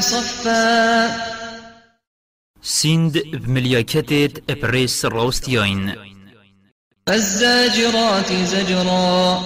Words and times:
صفا. 0.00 1.16
سند 2.62 3.18
بملياكتت 3.18 4.42
إبريس 4.50 5.04
روستيين 5.04 5.94
فالزاجرات 7.06 8.32
زجرا. 8.32 9.42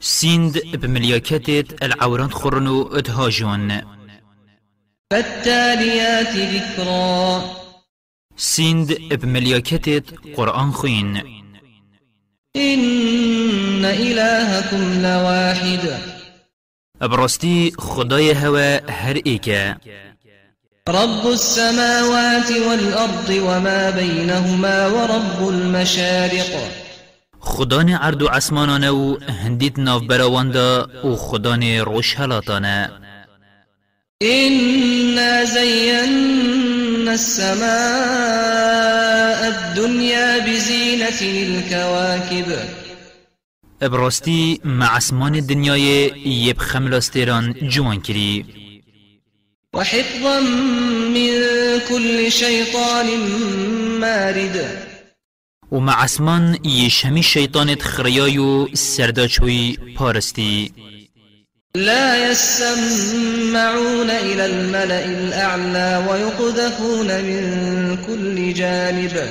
سند 0.00 0.62
بملياكتت 0.74 1.82
العوران 1.82 2.30
خرنو 2.30 2.82
اتهاجون 2.82 3.80
فالتاليات 5.10 6.36
ذكرا. 6.36 7.65
سند 8.36 8.92
بملياكتت 9.10 10.04
قرآن 10.36 10.72
خوين 10.72 11.16
إن 12.56 13.84
إلهكم 13.84 15.02
لواحد. 15.02 15.98
ابرستي 17.02 17.72
خداي 17.78 18.34
هوا 18.34 18.90
هر 18.90 19.20
ايكا 19.26 19.76
رب 20.88 21.26
السماوات 21.26 22.50
والأرض 22.50 23.28
وما 23.30 23.90
بينهما 23.90 24.86
ورب 24.86 25.48
المشارق. 25.48 26.70
خدان 27.40 27.90
عرض 27.90 28.22
و 28.22 28.28
عسمانانه 28.28 28.90
و 28.90 29.18
هنديت 29.28 29.78
ناف 29.78 30.02
براواندا 30.02 30.86
و 31.04 31.16
خدان 31.16 31.78
روش 31.78 32.20
هلاتانه 32.20 33.05
إنا 34.22 35.44
زينا 35.44 37.14
السماء 37.14 37.66
الدنيا 39.48 40.38
بزينة 40.38 41.20
الكواكب. 41.20 42.58
ابراستی 43.82 44.60
مع 44.64 44.96
آسمان 44.96 45.34
الدنیای 45.34 46.10
یب 46.48 46.58
خملاستیران 46.58 47.54
جوان 47.68 48.00
کری. 48.00 48.44
وحفظا 49.74 50.40
من 51.14 51.30
كل 51.88 52.30
شيطان 52.30 53.06
مارد. 54.00 54.86
و 55.72 55.80
مع 55.80 56.04
آسمان 56.04 56.58
یش 56.64 57.06
همی 57.06 57.22
شیطانت 57.22 57.82
خریایو 57.82 58.68
سرداچوی 58.74 59.76
پارستی. 59.96 60.72
لا 61.74 62.30
يسمعون 62.30 64.10
إلى 64.10 64.46
الملأ 64.46 65.04
الأعلى 65.04 66.06
ويقذفون 66.08 67.06
من 67.06 67.96
كل 68.06 68.54
جانب. 68.54 69.28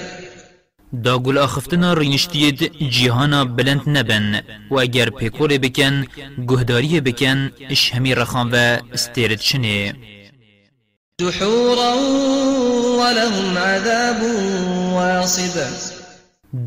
دا 0.94 1.18
گل 1.18 1.38
آخفتنا 1.38 1.94
رینشتید 1.94 2.72
جیهانا 2.90 3.44
بلند 3.44 3.90
نبن 3.90 4.42
و 4.72 4.80
اگر 4.80 5.10
پیکور 5.10 5.58
بکن 5.58 6.06
گهداری 6.50 7.02
بکن 7.02 7.52
اش 7.70 7.94
همی 7.94 8.16
رخان 8.16 8.52
و 8.52 8.78
استیرد 8.94 9.42
شنه. 9.42 9.94
دحورا 11.20 11.94
ولهم 13.00 13.58
عذاب 13.58 14.24
واصب. 14.94 15.95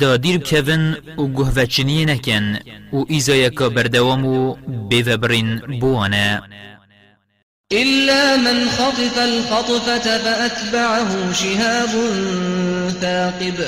دا 0.00 0.16
دیر 0.16 0.38
بکوین 0.38 0.96
و 1.18 1.26
گهوچنی 1.26 2.04
نکن 2.04 2.58
و 2.92 3.04
که 3.50 3.68
بردوام 3.68 4.24
و 4.26 4.54
بیوبرین 4.88 5.60
بوانه 5.80 6.42
إلا 7.72 8.36
من 8.36 8.68
خطف 8.68 9.18
الخطفة 9.18 10.18
فأتبعه 10.18 11.32
شهاب 11.32 11.92
ثاقب. 13.00 13.58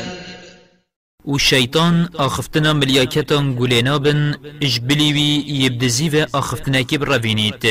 و 1.26 1.38
شیطان 1.38 2.08
آخفتنا 2.18 2.72
ملیاکتان 2.72 3.54
گولینا 3.54 3.98
بن 3.98 4.34
اجبلیوی 4.60 5.44
یبدزی 5.46 6.08
و 6.08 6.26
آخفتنا 6.32 6.82
کب 6.82 7.04
روینیت 7.04 7.64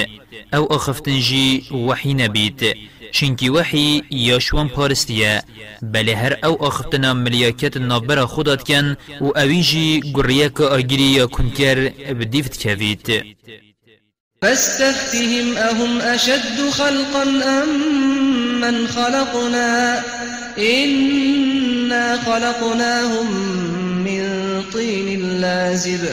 أو 0.53 0.73
آخفتن 0.73 1.19
جی 1.19 1.65
چنکی 3.11 3.49
وحی 3.49 4.03
یاشوان 4.09 4.67
پارستیه. 4.69 5.43
بله 5.81 6.15
هر 6.15 6.33
أو 6.43 6.63
آخفتنا 6.63 7.13
ملیاکت 7.13 7.77
نابرا 7.77 8.27
خودت 8.27 8.63
کن 8.63 8.97
و 9.21 9.25
اوی 9.35 9.63
جی 9.63 10.01
گریه 10.15 10.49
که 10.49 10.63
آگیری 10.63 11.03
یا 11.03 11.27
کنکر 11.27 11.75
بدیفت 12.19 12.63
کوید 12.63 13.23
فاستفتهم 14.41 15.57
أهم 15.57 16.01
أشد 16.01 16.69
خلقا 16.69 17.23
أم 17.23 17.69
من 18.61 18.87
خلقنا؟ 18.87 19.99
إنا 20.57 22.17
خلقناهم 22.17 23.27
من 24.03 24.61
طين 24.73 25.41
لازب. 25.41 26.09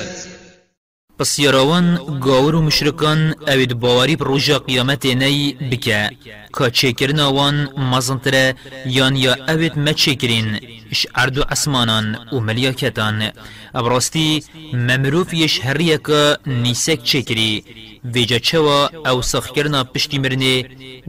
پس 1.18 1.38
یراوان 1.38 1.86
گاور 2.20 2.54
و 2.54 2.62
مشرکان 2.62 3.34
اوید 3.48 3.74
باوری 3.74 4.16
پر 4.16 4.26
روژا 4.26 4.58
قیامت 4.58 5.06
نی 5.06 5.52
بکه 5.70 6.10
که 6.58 6.70
چیکرنا 6.70 7.32
وان 7.32 7.68
مزنتره 7.76 8.54
یان 8.86 9.16
یا 9.16 9.34
اوید 9.48 9.78
ما 9.78 9.92
چیکرین 9.92 10.60
اش 10.92 11.06
عردو 11.14 11.42
اسمانان 11.50 12.18
و 12.32 12.40
ملیاکتان 12.40 13.30
ابراستی 13.74 14.44
ممروف 14.72 15.34
یش 15.34 15.60
هریه 15.64 15.98
که 16.06 16.36
نیسک 16.46 17.02
چیکری 17.02 17.64
ویجا 18.04 18.38
چوا 18.38 18.90
أو 19.06 19.22
سخ 19.22 19.52
کرنا 19.52 19.84
پشتی 19.84 20.18
مرنه 20.18 20.62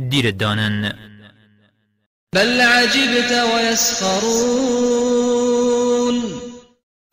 دیر 0.09 0.31
دانن 0.31 0.93
بل 2.35 2.61
عجبت 2.61 3.31
ويسخرون 3.53 4.87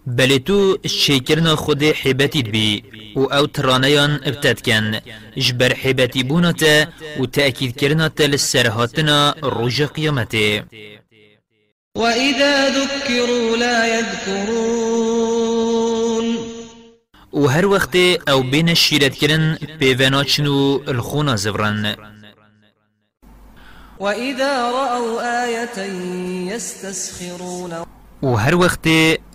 بله 0.07 0.39
تو 0.39 0.79
شیکرنا 0.87 1.57
خود 1.57 1.83
حیبتید 1.83 2.51
بی 2.51 2.83
و 3.17 3.21
أو 3.21 3.47
ترانیان 3.47 4.21
ابتد 4.25 4.61
کن 4.61 5.01
جبر 5.37 5.73
حیبتی 5.73 6.23
بونتا 6.23 6.85
و 7.21 7.27
تأکید 7.27 7.77
کرنا 7.77 8.09
تل 8.09 8.37
سرهاتنا 8.37 9.35
روژ 9.43 9.83
قیامته 9.83 10.65
وإذا 11.97 12.71
ذكروا 12.71 13.57
لا 13.57 13.99
يذكرون 13.99 15.45
و 17.33 17.47
هر 17.47 17.67
وقت 17.67 17.97
أو 18.29 18.43
بین 18.43 18.69
الشیرت 18.69 19.15
کرن 19.15 19.59
پیوناچنو 19.81 20.81
الخونا 20.89 21.37
زورن 21.37 21.97
وإذا 24.01 24.71
رأوا 24.71 25.45
آية 25.45 25.79
يستسخرون 26.53 27.94
و 28.25 28.35
هر 28.37 28.55
وقت 28.55 28.89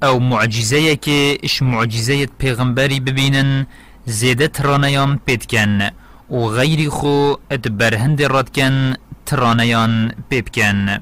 أو 0.03 0.19
معجزه 0.19 0.95
که 0.95 1.37
اش 1.43 1.61
معجزه 1.61 2.25
پیغمبری 2.25 2.99
ببینن 2.99 3.67
زیده 4.05 4.47
ترانیان 4.47 5.19
پید 5.25 5.45
کن 5.45 5.89
و 6.31 6.45
غیری 6.47 6.89
خو 6.89 7.33
ات 7.51 7.67
برهند 7.67 8.21
راد 8.23 8.49
کن 8.55 8.93
ترانیان 9.25 10.11
پیب 10.29 10.49
کن 10.55 10.99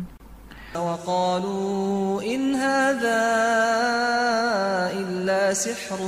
وقالوا 0.75 2.21
إن 2.21 2.55
هذا 2.55 3.23
إلا 5.01 5.53
سحر 5.53 5.99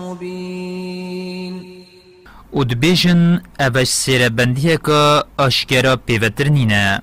مبين. 0.00 1.54
و 2.52 2.64
دبیجن 2.64 3.42
اوش 3.60 3.88
سیر 3.88 4.28
بندیه 4.28 4.76
که 4.76 5.22
آشکرا 5.36 5.96
پیوترنینه 5.96 7.02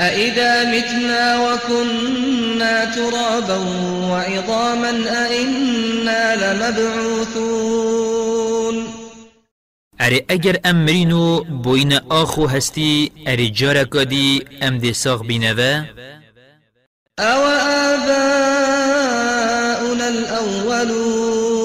أإذا 0.00 0.64
متنا 0.64 1.38
وكنا 1.40 2.84
ترابا 2.84 3.56
وعظاما 4.10 4.90
أإنا 5.08 6.36
لمبعوثون 6.36 7.96
اره 10.00 10.24
اگر 10.30 10.56
امرینو 10.64 11.44
بوین 11.44 11.92
آخو 12.10 12.46
هستی 12.46 13.12
اره 13.26 13.48
جارکا 13.48 14.04
دی 14.04 14.44
أم 14.62 14.78
دی 14.78 14.92
ساغ 14.92 15.22
بینوه 15.22 15.86
أو 17.18 17.44
آباؤنا 17.94 18.48
الأولون 20.08 21.62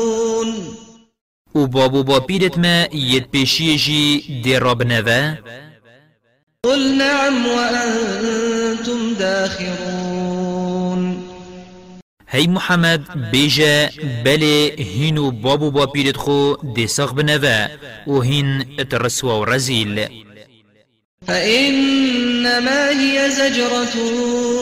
و 1.56 1.68
بابو 1.68 2.04
با 2.04 2.20
پیرت 2.20 2.58
ما 2.58 2.88
ید 2.94 3.32
پیشی 3.32 3.78
جی 3.78 4.42
دی 4.44 4.56
راب 4.56 4.84
نوه 4.84 5.38
قل 6.66 6.98
نعم 6.98 7.46
وأنتم 7.48 9.14
داخرون. 9.20 11.02
هی 12.28 12.48
محمد 12.48 13.32
بیجا 13.32 13.90
بله 14.26 14.76
هینو 14.80 15.32
بابو 15.32 15.72
با 15.72 15.86
پیرت 15.86 16.18
خو 16.18 16.56
دی 16.76 16.88
بنوه 17.16 17.68
و 18.08 18.22
هین 18.22 18.66
اترسوا 18.80 19.40
و 19.40 19.46
رزیل. 19.46 20.08
فإنما 21.28 22.90
هي 22.90 23.30
زجرة 23.30 23.96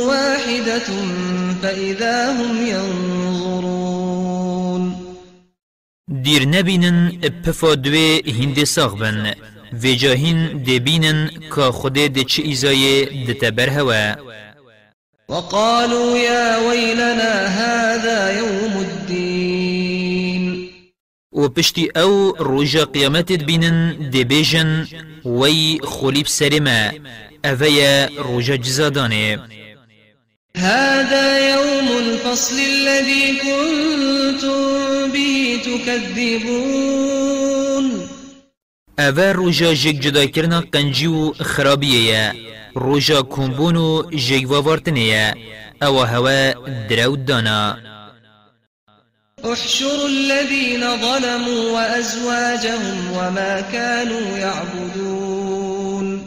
واحدة 0.08 0.90
فإذا 1.62 2.32
هم 2.32 2.68
ينظرون. 2.68 3.90
دیر 6.24 6.46
نبینن 6.46 7.12
پفا 7.46 7.76
دوی 7.76 8.22
هند 8.28 8.64
ساغ 8.64 8.96
وجاهين 9.74 10.64
دبينن 10.64 11.30
كخده 11.56 12.06
دچ 12.08 12.40
إزاي 12.40 13.06
دتبر 13.06 13.70
هوا 13.70 14.16
وقالوا 15.30 16.18
يا 16.18 16.58
ويلنا 16.58 17.46
هذا 17.46 18.38
يوم 18.38 18.74
الدين. 18.82 20.70
وبشتي 21.32 21.90
أو 21.98 22.36
رجا 22.40 22.84
قيامت 22.84 23.32
بينن 23.32 24.10
دبيجن 24.10 24.88
وي 25.26 25.80
خليب 25.80 26.28
سرما 26.28 26.92
أفيا 27.46 28.10
رجا 28.20 28.56
جزاداني 28.56 29.40
هذا 30.56 31.54
يوم 31.54 31.88
الفصل 31.98 32.56
الذي 32.60 33.40
كنتم 33.40 35.12
به 35.14 35.60
تكذبون. 35.66 37.49
اوه 39.00 39.32
روژا 39.32 39.74
جگ 39.74 40.00
جدا 40.00 40.26
کرنا 40.26 40.60
قنجی 40.74 41.08
و 41.08 41.34
خرابیه 41.34 42.34
روژا 42.76 43.22
کمبون 43.22 43.76
و 43.76 44.04
جگ 44.12 44.46
وارتنیه 44.52 45.34
أو 45.84 46.04
هوا 46.04 46.54
درود 46.90 47.26
دانا 47.26 47.78
احشروا 49.44 50.06
الذين 50.06 50.82
ظلموا 50.82 51.72
وأزواجهم 51.74 53.12
وما 53.12 53.62
كانوا 53.62 54.38
يعبدون 54.38 56.22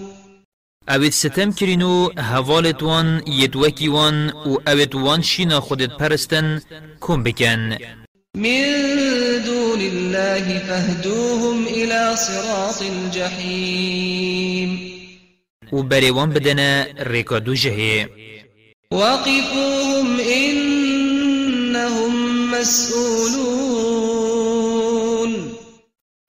اوید 0.88 1.12
ستم 1.12 1.52
کرینو 1.52 2.10
هوالت 2.18 2.82
وان 2.82 3.22
یدوکی 3.26 3.88
وان 3.88 4.30
و 4.30 4.58
اوید 4.66 4.94
وان 4.94 5.22
شینا 5.22 5.60
خودت 5.60 5.90
پرستن 5.98 6.62
کم 7.00 7.22
بکن 7.22 7.76
من 8.36 8.64
دون 9.44 9.80
الله 9.80 10.58
فاهدوهم 10.58 11.66
إلى 11.66 12.16
صراط 12.16 12.82
الجحيم. 12.82 14.78
و 15.72 15.82
بریوان 15.82 16.30
بدنا 16.30 16.86
ریکادو 17.00 17.54
جهه 17.54 18.08
وقفوهم 18.92 20.20
إنهم 20.20 22.12
مسؤولون 22.50 23.72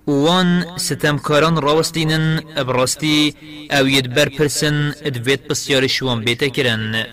وان 0.07 0.77
ستمکاران 0.77 1.57
راوستینن 1.57 2.44
ابراستی 2.57 3.33
أو 3.71 3.88
یدبر 3.88 4.29
پرسن 4.29 4.94
ادویت 5.05 5.47
بسیار 5.47 5.88
شوان 5.88 6.23
بیتا 6.25 6.47
کرن. 6.47 7.05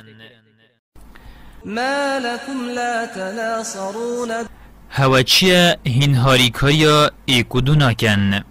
ما 1.65 2.19
لكم 2.19 2.69
لا 2.75 3.07
تناصرون 3.07 4.60
هوا 4.93 5.23
چیه؟ 5.23 5.79
هین 5.87 6.15
هاریکایا 6.15 7.11
ایکودو 7.27 7.75
ناکن 7.75 8.45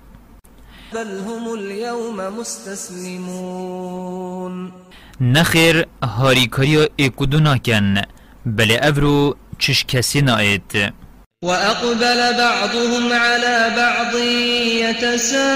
بل 0.93 1.07
هم 1.27 1.47
اليوم 1.47 2.29
مستسلمون. 2.39 3.73
نخیر 5.21 5.85
هاریکایا 6.03 6.87
ایکودو 6.95 7.39
ناکن 7.39 8.01
بله 8.45 8.79
افرو 8.81 9.35
چش 9.59 9.85
کسی 9.85 10.21
ناید. 10.21 10.93
وأقبل 11.43 12.33
بعضهم 12.37 13.13
على 13.13 13.75
بعض 13.75 14.15
يتساءلون 14.83 15.55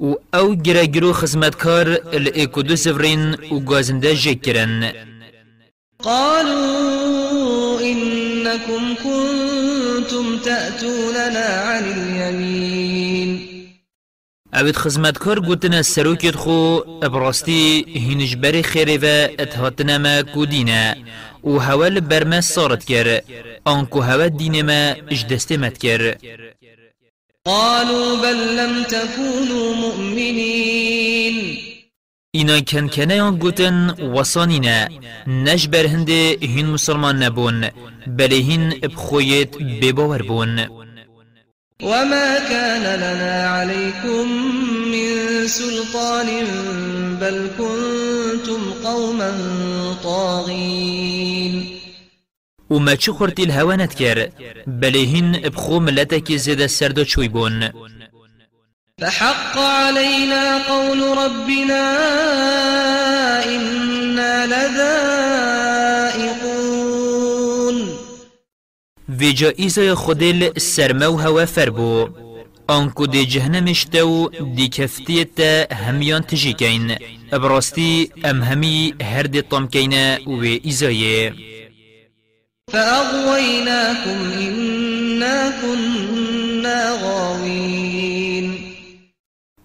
و 0.00 0.14
أو 0.34 0.54
گرگرو 0.54 1.12
خزمتکار 1.12 1.98
الایکودو 2.12 2.76
سفرین 2.76 3.34
و 3.34 3.60
گازنده 3.60 4.14
جکرن. 4.14 4.92
قالوا 5.98 7.01
إنكم 8.52 8.94
كنتم 8.94 10.38
تأتوننا 10.38 11.46
عن 11.46 11.84
اليمين. 11.84 13.48
اوید 14.54 14.76
خزمتکار 14.76 15.40
گوتنا 15.40 15.82
سروکت 15.82 16.36
خو 16.36 16.80
ابراستی 17.02 17.84
هینجبر 17.88 18.62
خیره 18.62 18.98
و 19.02 19.04
أتهاتنا 19.38 19.98
ما 19.98 20.22
کودینا 20.22 20.94
و 21.44 21.58
هوا 21.58 21.88
برما 21.88 22.40
صارت 22.40 22.84
کر 22.84 23.20
آنکو 23.64 24.00
هوا 24.00 24.26
دین 24.26 24.62
ما 24.62 24.96
اجدست 25.10 25.52
مت 25.52 25.78
کر 25.78 26.16
قالوا 27.44 28.16
بل 28.16 28.56
لم 28.56 28.82
تكونوا 28.82 29.74
مؤمنين. 29.74 31.61
اینا 32.34 32.60
کن 32.60 32.88
کنه 32.88 33.22
آن 33.22 33.36
گوتن 33.38 33.90
وصانینا 34.14 34.88
نش 35.26 35.66
بر 35.66 35.86
هنده 35.86 36.38
هین 36.42 36.66
مسلمان 36.66 37.22
نبون 37.22 37.68
بله 38.06 38.36
هین 38.36 38.70
بخویت 38.70 39.56
بباور 39.56 40.22
بون 40.22 40.66
وما 41.82 42.38
كان 42.48 43.00
لنا 43.00 43.48
عليكم 43.48 44.28
من 44.92 45.46
سلطان 45.46 46.26
بل 47.20 47.48
كنتم 47.58 48.60
قوما 48.84 49.32
طاغين. 50.02 51.66
و 52.70 52.78
ما 52.78 52.94
چه 52.94 53.12
خورتی 53.12 53.42
الهوانت 53.42 53.94
کر 53.94 54.28
بله 54.66 54.98
هین 54.98 55.32
بخو 55.32 55.80
ملتك 55.80 56.36
زیده 56.36 56.66
سردا 56.66 57.04
چوی 57.04 57.28
بون 57.28 57.70
فحق 59.00 59.58
علينا 59.58 60.58
قول 60.68 61.00
ربنا 61.18 61.84
إنا 63.44 64.46
لذائقون. 64.46 65.82
ویجا 69.08 69.48
ایزای 69.48 69.94
خودل 69.94 70.58
سرمو 70.58 71.16
هوا 71.18 71.44
فربو 71.44 72.08
آنکو 72.68 73.06
دی 73.06 73.26
جهنمشتو 73.26 74.30
دی 74.56 74.68
کفتیت 74.68 75.40
همیان 75.72 76.22
تجیکین. 76.22 76.96
ابراستی 77.32 78.10
ام 78.24 78.42
همی 78.42 78.94
هر 79.02 79.22
دی 79.22 79.42
طمکین 79.42 79.94
و 80.26 80.42
ایزایه. 80.64 81.34
فأغويناكم 82.72 84.32
إنا 84.38 85.52
كنا 85.62 86.92
غاوين 87.02 88.01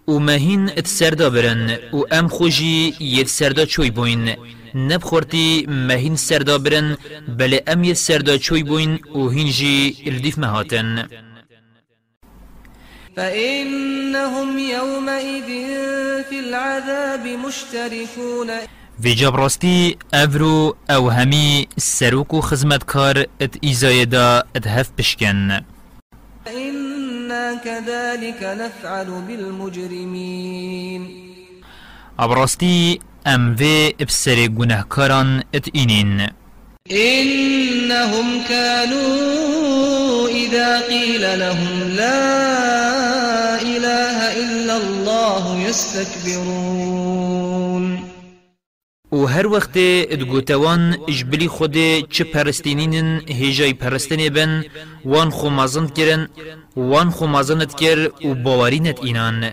و 0.08 0.18
مهین 0.18 0.70
ات 0.76 0.86
سردا 0.86 1.30
برن 1.30 1.70
و 1.92 2.02
ام 2.10 2.28
خوشی 2.28 2.94
یت 3.00 3.28
سردا 3.28 3.64
چوی 3.64 3.90
بوین. 3.90 4.36
نبخورتی 4.74 5.66
مهین 5.68 6.16
سردا 6.16 6.58
برن 6.58 6.96
بله 7.38 7.62
ام 7.66 7.84
یت 7.84 7.96
سردا 7.96 8.36
چوی 8.36 8.62
بوین 8.62 8.98
و 9.14 9.28
هینجی 9.28 9.96
الدیف 10.06 10.38
مهاتن. 10.38 11.08
فإنهم 13.16 14.58
يومئذ 14.58 15.48
في 16.28 16.38
العذاب 16.40 17.26
مشتركون. 17.46 18.50
في 19.02 19.14
جبرستي 19.14 19.96
افرو 20.14 20.76
أو 20.90 21.10
همي 21.10 21.68
سروكو 21.78 22.40
خزمتكار 22.40 23.26
ات 23.42 23.56
ايزايدا 23.64 24.44
ات 24.56 24.68
هف 24.68 24.90
بشكن 24.98 25.60
إنا 27.48 27.56
كذلك 27.64 28.42
نفعل 28.42 29.06
بالمجرمين. 29.28 31.02
أبرستي 32.18 33.00
أم 33.26 33.56
في 33.56 33.94
ابسر 34.00 34.46
گناهكاران 34.46 35.42
ات 35.54 35.68
اينين 35.74 36.26
إنهم 36.90 38.42
كانوا 38.48 40.28
إذا 40.28 40.80
قيل 40.80 41.38
لهم 41.38 41.82
لا 41.96 43.62
إله 43.62 44.36
إلا 44.42 44.76
الله 44.76 45.58
يستكبرون. 45.68 47.57
و 49.18 49.26
هر 49.26 49.46
وقت 49.46 49.70
ادگوتوان 50.14 50.96
جبلی 51.08 51.48
خود 51.48 51.76
چه 52.10 52.24
پرستینین 52.24 52.94
هجای 53.40 53.72
پرستنی 53.72 54.30
بن 54.30 54.64
وان 55.04 55.30
خو 55.30 55.48
مازند 55.48 55.94
کرن 55.94 56.28
وان 56.76 57.10
خو 57.10 57.26
مازند 57.26 57.74
کر 57.74 58.10
و 58.24 58.34
باورینت 58.34 58.98
اینان. 59.02 59.52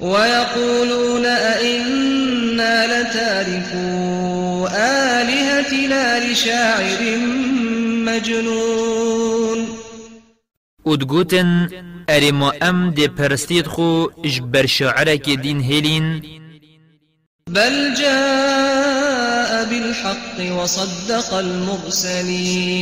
ويقولون 0.00 1.26
أئنا 1.26 2.86
لتاركو 2.86 3.86
آلهتنا 4.66 6.18
لشاعر 6.18 7.16
مجنون. 8.06 9.66
ادگوتن 10.86 11.68
اری 12.08 12.30
ما 12.30 12.52
ام 12.62 12.90
دی 12.90 13.08
پرستید 13.08 13.66
خو 13.66 14.06
جبر 14.24 14.66
شاعرک 14.66 15.30
دین 15.30 15.60
هلین 15.60 16.22
بل 17.50 17.94
جاء 17.94 19.64
بالحق 19.64 20.40
وصدق 20.62 21.34
المرسلين. 21.34 22.72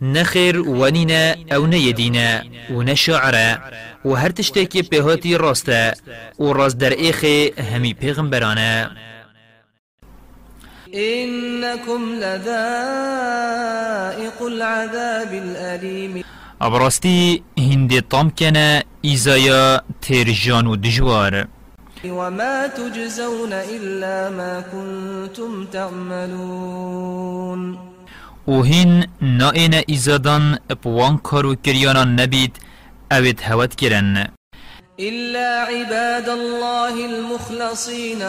نخیر 0.00 0.58
ونینا 0.58 1.36
أو 1.52 1.66
نیدینا 1.66 2.42
و 2.70 2.82
نشاعره 2.82 3.58
و 4.04 4.14
هر 4.14 4.28
تشتکی 4.30 4.82
پهاتی 4.82 5.34
راسته 5.34 5.94
و 6.38 6.52
راست 6.52 6.78
در 6.78 6.90
ایخی 6.90 7.52
همی 7.74 7.94
پیغمبرانه 7.94 8.90
إنكم 10.94 12.14
لذائق 12.14 12.42
العذاب 14.42 15.32
الأليم. 15.32 16.24
ابراستی 16.60 17.42
هندی 17.58 18.00
طام 18.00 18.30
کنه 18.30 18.84
ایزایا 19.02 19.82
تیرجان 20.00 20.66
و 20.66 20.76
دجوار 20.76 21.48
وما 22.04 22.66
تجزون 22.66 23.52
إلا 23.52 24.30
ما 24.30 24.60
كنتم 24.60 25.64
تعملون. 25.64 27.18
و 28.48 28.62
هین 28.62 29.06
نائن 29.22 29.74
ایزادان 29.86 30.58
بوان 30.82 31.18
کارو 31.18 31.54
کریانا 31.54 32.04
نبید 32.04 32.56
اوید 33.12 33.40
هوت 33.40 33.74
کرن 33.74 34.28
إلا 35.00 35.64
عباد 35.68 36.28
الله 36.28 37.06
المخلصين. 37.06 38.22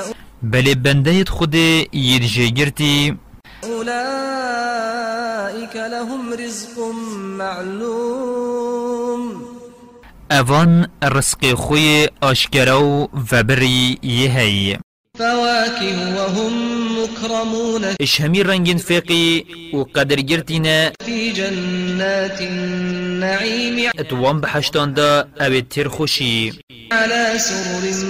بله 0.44 0.74
بنده 0.76 1.26
خود 1.26 1.56
يرجيگرتي 1.94 3.16
أولئك 3.64 3.90
لهم 5.76 6.34
رزق 6.34 6.80
معلوم. 7.38 8.59
اوان 10.32 10.88
رزق 11.04 11.54
خوی 11.54 12.08
اشکراو 12.24 13.10
و 13.32 13.44
بری 13.44 13.98
یهی 14.04 14.78
فواكه 15.18 16.16
وهم 16.16 16.54
مكرمون. 17.04 17.96
اش 18.02 18.22
همي 18.22 18.42
رنگين 18.44 18.78
فيقي 18.78 19.46
و 19.74 19.84
قدر 19.84 20.20
گرتينا 20.20 20.92
في 21.06 21.32
جنات 21.32 22.42
النعيم. 22.42 23.92
اتوان 24.00 24.42
بحشتان 24.42 24.94
دا 24.94 25.28
أو 25.42 25.60
تر 25.60 25.90
خوشي 25.90 26.52
على 26.92 27.40
سرر 27.40 28.06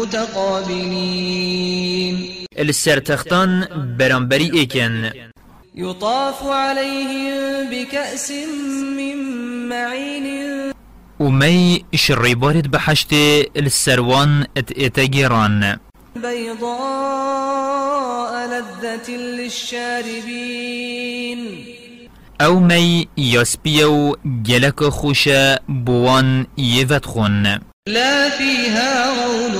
متقابلين. 0.00 1.26
السر 2.58 2.98
تختان 2.98 3.66
برانبري 3.98 4.50
ايكن 4.54 5.10
يطاف 5.74 6.42
عليهم 6.42 7.70
بكأس 7.70 8.32
من 8.96 9.16
معين 9.68 10.71
ومي 11.20 11.84
شريبارد 11.94 12.70
بحشت 12.70 13.12
السروان 13.56 14.46
ات 14.56 14.78
اتاگيران 14.78 15.78
بيضاء 16.16 16.72
لذة 18.48 19.10
للشاربين. 19.10 20.22
أو 22.40 22.60
مي 22.60 23.08
ياسبيو 23.18 24.16
جلك 24.26 24.84
خوشا 24.84 25.58
بوان 25.68 26.46
يفتخون. 26.58 27.58
لا 27.88 28.28
فيها 28.28 29.10
غول 29.10 29.56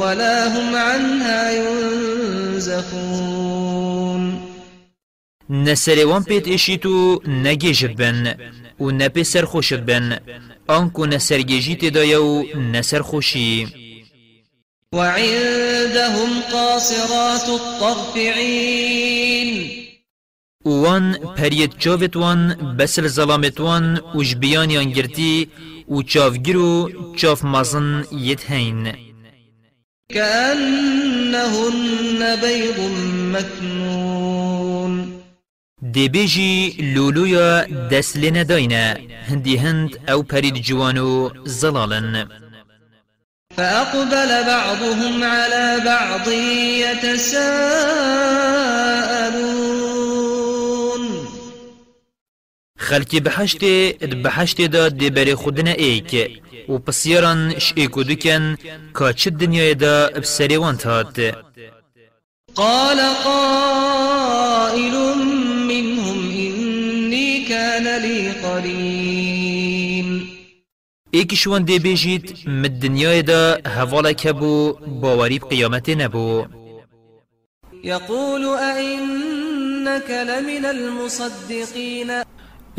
ولا 0.00 0.58
هم 0.58 0.76
عنها 0.76 1.50
ينزفون. 1.50 3.04
نسروان 5.50 6.22
بيت 6.22 6.48
إشيتو 6.48 7.20
نگیجد 7.26 7.96
بن 7.96 8.34
و 8.80 8.90
نپی 10.68 10.72
سر 10.72 10.72
خوشد 10.72 10.72
بن 10.72 10.74
آنکو 10.74 11.06
نسرگیجی 11.06 11.76
تدایو 11.76 12.44
نسر 12.72 13.02
خوشی. 13.02 13.66
وعندهم 14.92 16.40
قاصرات 16.52 17.48
الطرف 17.48 18.16
عين 18.16 19.70
وان 20.64 21.12
پرید 21.36 21.78
چاوت 21.78 22.16
وان 22.16 22.76
بسل 22.78 23.08
ظلامت 23.08 23.60
وان 23.60 24.00
و 24.14 24.22
جبیان 24.22 24.92
گرتی 24.92 25.48
و 25.88 26.02
چاوگیر 26.02 26.56
و 26.56 26.90
چاف 27.16 27.44
مزن 27.44 28.04
ید 28.12 28.40
هین. 28.48 28.92
كأنهن 30.08 31.64
بيض 32.36 32.78
مكنون 33.32 33.83
لولویا 36.94 37.64
دست 37.90 38.16
لینه 38.16 38.44
داینه 38.44 38.96
هندی 39.28 39.56
هند 39.56 39.98
أو 40.08 40.22
پرید 40.22 40.54
جوانو 40.54 41.30
زلالن 41.44 42.28
فأقبل 43.56 44.44
بعضهم 44.46 45.24
على 45.24 45.80
بعض 45.84 46.28
يتساءلون. 46.84 47.84
خلکی 52.78 53.20
بحشت 53.20 53.64
بحشت 54.24 54.60
دا 54.60 54.88
دی 54.88 55.10
بری 55.10 55.34
خودنا 55.34 55.70
ایک 55.70 56.40
و 56.68 56.78
پسیاران 56.78 57.58
ش 57.58 57.72
ایکو 57.76 58.02
دکن 58.02 58.56
که 58.98 59.12
چه 59.12 59.30
دنیای 59.30 59.74
دا 59.74 60.08
بسری 60.08 60.56
وان 60.56 60.76
تاد 60.76 61.20
قال 62.54 63.00
قائل 63.24 64.94
لي 68.60 69.14
قرين 70.04 70.22
ایکیش 71.12 71.46
وان 71.46 71.62
دی 71.64 71.78
بیجید 71.78 72.24
مد 72.46 72.80
دنیای 72.82 73.22
دا 73.22 73.58
هوالا 73.66 74.12
کبو 74.12 74.72
باوری 75.02 75.38
قیامت 75.38 75.90
نبو 75.90 76.44
يقول 77.84 78.44
أئنك 78.58 80.10
لمن 80.10 80.64
المصدقين 80.64 82.22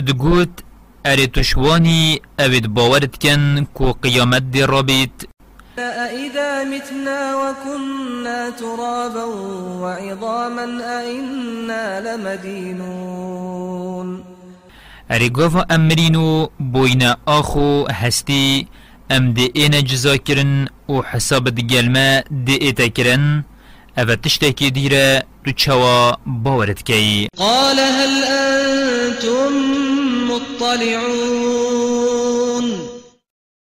دگوت 0.07 0.63
اری 1.05 1.27
تشوانی 1.27 2.21
اوید 2.39 2.67
باورت 2.67 3.21
کن 3.21 3.65
کو 3.73 3.91
قیامت 3.91 4.41
دی 4.41 4.61
رابید 4.63 5.27
أإذا 5.79 6.63
متنا 6.63 7.35
وكنا 7.35 8.49
ترابا 8.49 9.25
وعظاما 9.81 10.65
أئنا 10.99 12.15
لمدينون. 12.15 13.55
اری 15.09 15.29
گوفا 15.29 15.65
امرینو 15.69 16.47
بوینا 16.59 17.17
آخو 17.25 17.87
هستی 17.87 18.67
ام 19.09 19.31
دی 19.31 19.51
اینا 19.53 19.79
جزا 19.81 20.17
کرن 20.17 20.67
و 20.89 21.01
حساب 21.01 21.49
دی 21.49 22.53
ایتا 22.53 22.87
کرن. 22.87 23.43
أو 23.97 24.15
تشتکی 24.15 24.71
دیره 24.71 25.23
تو 25.45 25.51
چوا 25.51 26.17
باورت 26.25 26.83
کی 26.83 27.27
قال 27.37 27.79
هل 27.79 28.23
أنتم 28.23 29.53
مطلعون؟ 30.31 31.75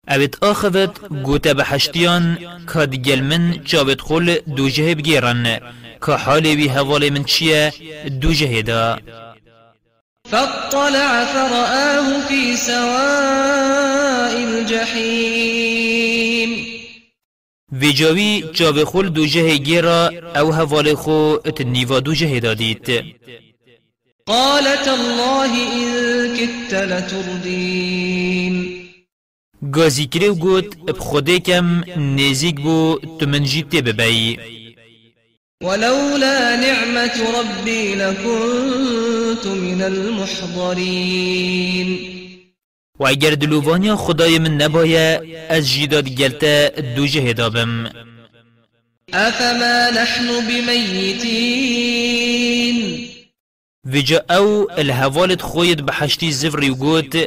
اوید 0.08 0.38
آخوت 0.41 1.00
گوتا 1.24 1.53
بحشتیان 1.53 2.38
که 2.74 2.86
دی 2.86 2.98
گلمن 2.98 3.63
چاوت 3.65 4.01
خول 4.01 4.36
دو 4.56 4.70
جهه 4.70 4.96
بگیرن 4.96 5.60
که 6.06 6.12
حالی 6.12 6.56
وی 6.56 6.67
حوالی 6.67 7.10
من 7.10 7.24
چیه 7.24 7.74
دو 8.22 8.34
جهه 8.34 8.62
دا 8.62 9.00
فاطلع 10.31 11.25
فرآه 11.25 12.27
في 12.27 12.57
سواء 12.57 14.34
الجحيم. 14.43 15.88
وی 17.72 17.93
جاوی 17.93 18.43
چاوه 18.53 18.86
خول 18.86 19.10
دو 19.10 19.25
جهه 19.25 19.57
گیرا 19.57 20.12
أو 20.36 20.51
حوالی 20.53 20.96
خو 20.96 21.38
ات 21.46 21.62
نیوا 21.62 22.00
دو 22.00 22.13
جهه 22.13 22.39
دادید. 22.39 23.05
قال 24.25 24.63
تالله 24.86 25.51
إن 25.74 26.38
كدت 26.38 26.74
لتردين. 26.74 28.27
گازی 29.72 30.05
کرو 30.05 30.36
گوت 30.36 30.77
اب 30.89 30.98
خوده 31.00 31.39
کم 31.39 31.84
نزیک 31.98 32.55
بو 32.62 33.00
تو 33.19 33.25
من 33.25 33.43
جیت 33.43 33.75
ببایی 33.75 34.38
ولولا 35.63 36.55
نعمة 36.55 37.39
ربي 37.39 37.95
لكنت 37.95 39.47
من 39.47 39.81
المحضرين. 39.81 41.17
و 42.99 43.07
اگر 43.07 43.33
دلووانیا 43.33 43.95
خدای 43.95 44.39
من 44.39 44.57
نبایه 44.57 45.21
از 45.49 45.69
جیداد 45.69 46.09
گلتا 46.09 46.69
دو 46.95 47.33
دابم. 47.33 47.89
أفما 49.13 49.89
نحن 49.89 50.27
بميتين 50.47 51.97
وجا 53.85 54.25
أو 54.29 54.67
الهوالت 54.77 55.41
خوید 55.41 55.85
بحشتی 55.85 56.31
زفری 56.31 56.69
گوت 56.69 57.17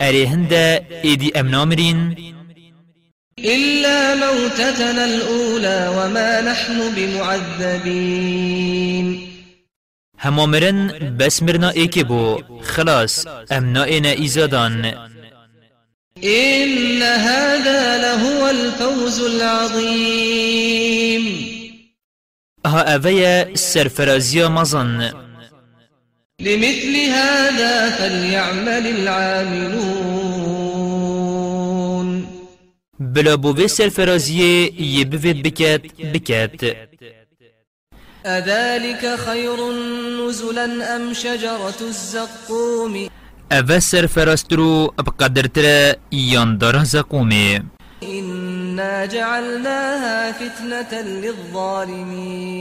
اره 0.00 0.26
هنده 0.28 0.86
ایدی 1.02 1.32
امنامرین؟ 1.34 2.16
إلا 3.44 4.14
موتتنا 4.14 5.04
الأولى 5.04 5.94
وما 5.96 6.40
نحن 6.40 6.94
بمعذبين. 6.96 8.46
همامرن 10.20 11.16
بس 11.18 11.42
مرنا 11.42 11.70
ایکی 11.70 12.04
بو. 12.04 12.42
خلاص 12.62 13.26
امنائنا 13.52 14.10
ایزادان 14.10 14.94
إن 16.24 17.02
هذا 17.02 17.98
لهو 17.98 18.48
الفوز 18.48 19.20
العظيم. 19.20 21.24
ها 22.66 22.94
اویا 22.94 23.54
سرفرازیا 23.54 24.48
مزن 24.48 25.12
لمثل 26.40 26.96
هذا 26.96 27.90
فليعمل 27.90 28.86
العاملون. 28.86 30.59
بلا 33.00 33.36
بوه 33.36 33.66
سرفرازیه 33.66 34.82
یه 34.82 35.04
بوید 35.04 35.42
بکت 35.42 35.82
بکت 36.14 36.76
أذلك 38.26 39.16
خير 39.16 39.56
نزلا 40.20 40.96
أم 40.96 41.12
شجرة 41.12 41.80
الزقوم؟ 41.80 43.08
اوه 43.52 43.78
سرفرازترو 43.78 44.86
بقدرتر 44.86 45.94
یاندار 46.12 46.84
زقومه 46.84 47.62
إنا 48.02 49.06
جعلناها 49.06 50.32
فتنة 50.32 51.00
للظالمين. 51.02 52.60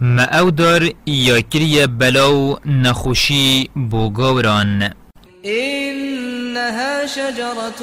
ما 0.00 0.22
أو 0.22 0.50
دار 0.50 0.92
یا 1.06 1.40
کریه 1.40 1.86
بلاو 1.86 2.58
نخوشی 2.66 3.70
بو 3.76 4.10
گاوران 4.10 4.90
إنها 5.44 7.06
شجرة 7.06 7.80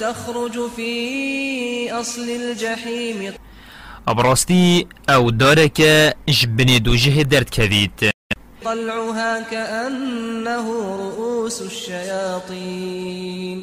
تخرج 0.00 0.70
في 0.76 1.92
أصل 1.92 2.30
الجحيم. 2.30 3.32
ابراستی 4.08 4.86
أو 5.08 5.30
داره 5.30 5.68
که 5.68 6.14
جبنی 6.28 6.78
دو 6.78 6.96
جه 6.96 7.22
درد 7.22 7.50
کدید 7.50 8.10
طلعها 8.64 9.40
كأنه 9.50 10.66
رؤوس 10.96 11.62
الشياطين. 11.62 13.62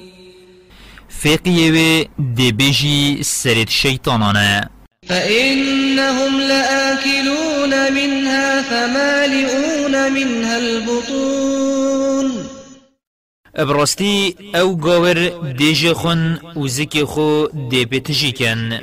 دی 2.35 2.51
بیجی 2.51 3.23
سرید 3.23 3.69
شیطانانه 3.69 4.69
فإنهم 5.09 6.39
لآكلون 6.39 7.93
منها 7.93 8.61
فمالئون 8.61 10.11
منها 10.11 10.57
البطون. 10.57 11.34
ابراستی 13.57 14.35
أو 14.55 14.75
گاور 14.75 15.17
دیجی 15.57 15.93
خون 15.93 16.39
و 16.55 16.67
زکی 16.67 17.03
خو 17.03 17.47
دی 17.69 17.85
بیتجی 17.85 18.31
کن. 18.31 18.79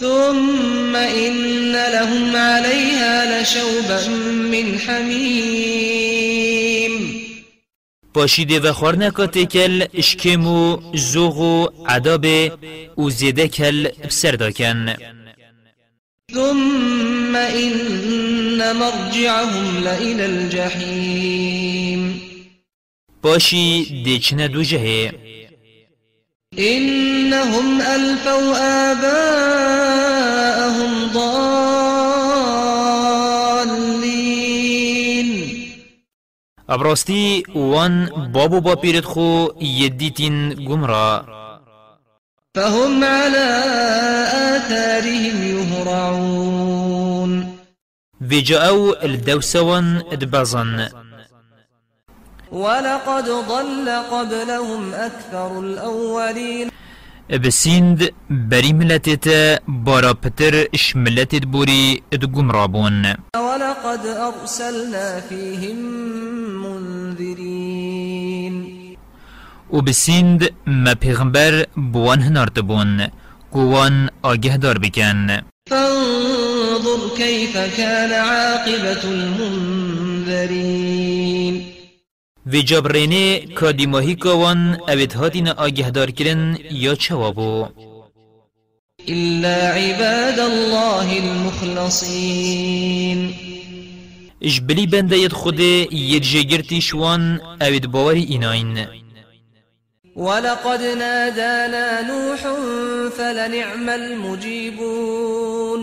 ثم 0.00 0.96
إن 0.96 1.72
لهم 1.72 2.36
عليها 2.36 3.40
لشوبا 3.40 4.08
من 4.52 4.78
حميم. 4.78 6.08
پاشیده 8.14 8.60
و 8.60 8.72
خورنکا 8.72 9.26
تکل 9.26 9.84
اشکم 9.94 10.46
و 10.46 10.78
زوغ 10.94 11.40
و 12.98 13.10
زیده 13.10 13.48
کل 13.48 13.88
بسر 14.08 14.50
کن 14.50 14.96
ثم 16.34 17.36
إن 17.36 18.76
مرجعهم 18.76 19.84
لإلى 19.84 20.24
الجحيم 20.24 22.17
پاشی 23.28 24.02
دیچنه 24.04 24.48
دو 24.48 24.62
جهه. 24.62 25.12
إنهم 26.58 27.80
ألفوا 27.80 28.56
آباءهم 28.90 29.92
ضالين. 31.12 31.28
ابراستی 36.68 37.42
وان 37.54 38.06
بابو 38.32 38.60
با 38.60 38.74
پیرت 38.74 39.04
خو 39.04 39.48
یدیتین 39.60 40.54
گمرا. 40.54 41.24
فهم 42.54 43.04
على 43.04 43.48
آثارهم 44.56 45.36
يهرعون 45.58 47.32
ویجاو 48.20 48.94
الدوسوان 49.02 50.02
ادبازن 50.12 50.88
ولقد 52.52 53.24
ضل 53.24 53.88
قبلهم 54.10 54.94
أكثر 54.94 55.58
الأولين. 55.60 56.70
بسیند 57.44 58.10
بری 58.30 58.72
ملتت 58.72 59.28
بارا 59.68 60.12
پتر 60.12 60.64
اش 60.74 60.96
ملتت 60.96 61.44
بوری 61.46 62.02
اد 62.12 62.24
گمرابون 62.24 63.06
ولقد 63.36 64.06
أرسلنا 64.06 65.20
فيهم 65.28 65.76
منذرين. 66.62 68.54
و 69.70 69.80
بسیند 69.80 70.54
ما 70.66 70.94
پیغمبر 70.94 71.66
بوان 71.76 72.20
هنارت 72.22 72.58
بون 72.58 73.08
گوان 73.52 74.08
آگه 74.22 74.56
دار 74.56 74.78
بکن 74.78 75.42
فانظر 75.70 77.16
كيف 77.16 77.56
كان 77.76 78.12
عاقبة 78.12 79.04
المنذرين. 79.04 80.18
وی 82.52 82.62
جبرینه 82.62 83.40
کادی 83.54 83.86
ماهی 83.86 84.14
کوان 84.14 84.78
اوید 84.88 85.12
هاتین 85.12 85.48
آگه 85.48 85.90
دار 85.90 86.10
کرن 86.10 86.58
یا 86.70 86.94
چوابو. 86.94 87.68
إلا 89.08 89.56
عباد 89.72 90.38
الله 90.40 91.08
المخلصين. 91.24 92.40
ید 94.40 95.32
خود 95.32 95.60
ید 95.60 96.22
جگرتی 96.22 96.80
شوان 96.80 97.40
اوید 97.60 97.86
باوری 97.90 98.22
ایناین. 98.22 98.86
ولقد 100.16 100.82
نادانا 100.82 102.00
نوح 102.00 102.40
فلنعم 103.16 103.88
المجيبون. 103.88 105.80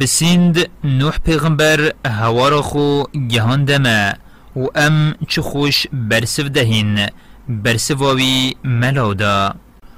بسیند 0.00 0.68
نوح 0.84 1.18
پیغمبر 1.18 1.92
هوارا 2.06 2.62
خو 2.62 3.02
گهان 3.30 3.64
دمه. 3.64 4.29
و 4.56 4.66
ام 4.74 5.14
چه 5.28 5.42
خوش 5.42 5.86
برسف 5.92 6.44
دهین 6.44 7.06
برسواوی 7.48 8.54
ملاودا 8.64 9.54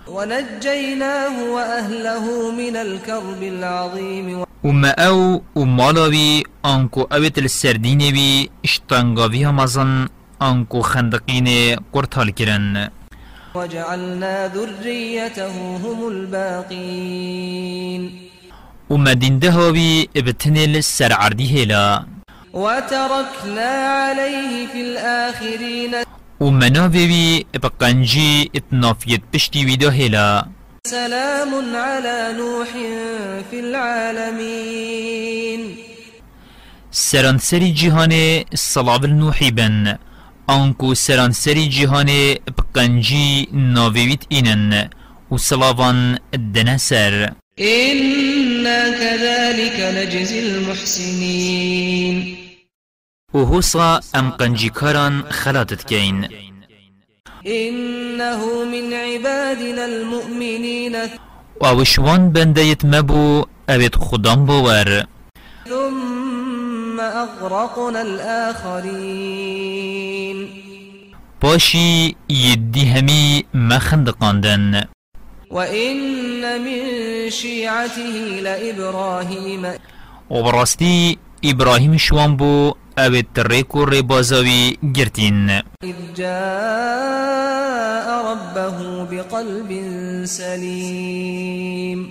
ونجيناه 0.08 1.34
وأهله 1.54 2.24
من 2.60 2.76
الكرب 2.76 3.42
العظيم 3.42 4.44
و 4.64 4.72
ما 4.72 4.90
أو 4.90 5.42
و 5.56 5.64
مالاوی 5.64 6.42
آنکو 6.62 7.06
اویت 7.12 7.38
السردینه 7.38 8.12
بی 8.12 8.50
اشتانگاوی 8.64 9.44
همازن 9.44 10.08
آنکو 10.38 10.82
خندقین 10.82 11.76
قرطال 11.92 12.30
کرن. 12.30 12.90
وجعلنا 13.54 14.48
ذريته 14.48 15.48
هم 15.84 16.04
الباقين. 16.06 18.10
و 18.90 18.96
مدینده 18.96 19.50
هاوی 19.50 20.08
ابتنل 20.14 20.80
سرعردی 20.80 21.62
هلا 21.62 22.04
وتركنا 22.52 24.04
عليه 24.04 24.66
في 24.72 24.80
الآخرين. 24.80 25.94
و 26.40 26.50
مناوی 26.50 27.44
بقنجی 27.54 28.50
اتنافیت 28.54 29.20
پشتی 29.32 29.64
ویدا 29.64 29.90
هلا. 29.90 30.44
سلام 30.86 31.76
على 31.76 32.34
نوح 32.36 32.68
في 33.50 33.60
العالمين. 33.60 35.60
سرانسری 36.90 37.72
جهان 37.72 38.44
صلاب 38.54 39.04
النوحی 39.04 39.50
بن. 39.50 39.98
آنکو 40.46 40.94
سرانسری 40.94 41.68
جهان 41.68 42.34
بقنجی 42.58 43.48
ناویویت 43.52 44.24
اینن. 44.28 44.88
و 45.30 45.36
صلاوان 45.36 46.18
دنسر 46.34 47.32
إنا 47.60 48.90
كذلك 48.90 49.80
نجزي 49.80 50.40
المحسنين. 50.40 52.41
و 53.34 53.38
حوصا 53.38 54.00
أم 54.14 54.30
قنجی 54.30 54.68
کاران 54.68 55.22
خلاتت 55.30 55.84
کین 55.86 56.28
إنه 57.46 58.64
من 58.64 58.92
عبادنا 58.92 59.84
المؤمنين. 59.84 60.96
و 61.60 61.64
اوشوان 61.66 62.32
بندیت 62.32 62.84
مبو 62.84 63.44
اوید 63.68 63.94
خودم 63.94 64.46
باور 64.46 65.06
ثم 65.68 67.00
أغرقنا 67.00 67.98
الآخرين. 67.98 69.42
باشی 71.40 72.16
یدی 72.28 72.84
همی 72.84 73.44
مخندقاندن. 73.54 74.88
وإن 75.50 75.96
من 76.58 77.30
شيعته 77.30 78.40
لإبراهيم. 78.42 79.66
و 80.30 80.42
براستی 80.42 81.18
ابراهیم 81.42 81.96
شوان 81.96 82.36
بو 82.36 82.74
اوید 82.98 83.26
تریکو 83.34 83.84
ریبازاوی 83.84 84.76
گرتین. 84.94 85.50
إذ 85.84 85.94
جاء 86.14 88.06
ربه 88.32 89.04
بقلب 89.04 89.70
سليم. 90.24 92.08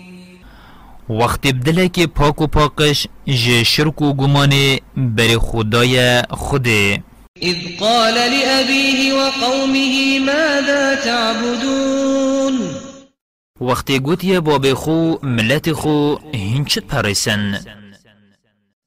وقت 1.09 1.47
بدله 1.47 1.89
که 1.89 2.07
پاک 2.07 2.41
و 2.41 2.47
پاکش 2.47 3.07
جه 3.27 3.63
شرک 3.63 4.01
و 4.01 4.13
گمان 4.13 4.79
بر 4.97 5.37
خدای 5.37 6.21
خوده 6.29 7.03
إذ 7.41 7.55
قال 7.79 8.13
لأبيه 8.13 9.13
وقومه 9.13 10.19
ماذا 10.19 10.95
تعبدون؟ 10.95 12.59
وقتی 13.61 13.99
گوتی 13.99 14.39
باب 14.39 14.73
خو 14.73 15.15
ملت 15.23 15.71
خو 15.71 16.15
هنچت 16.33 16.83
پرسن 16.83 17.59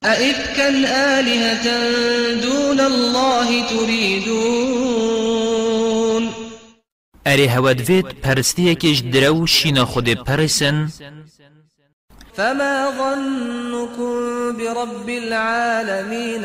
أئفكا 0.04 0.68
آلهة 1.18 1.66
دون 2.40 2.80
الله 2.80 3.68
تريدون. 3.68 5.04
اری 7.26 7.48
هود 7.48 7.90
پرستی 8.22 8.74
کش 8.74 8.98
درو 8.98 9.46
شینا 9.46 9.84
خود 9.84 10.08
پرسن. 10.14 10.88
فما 12.36 12.92
ظنكم 12.98 14.12
برب 14.58 15.08
العالمين. 15.08 16.44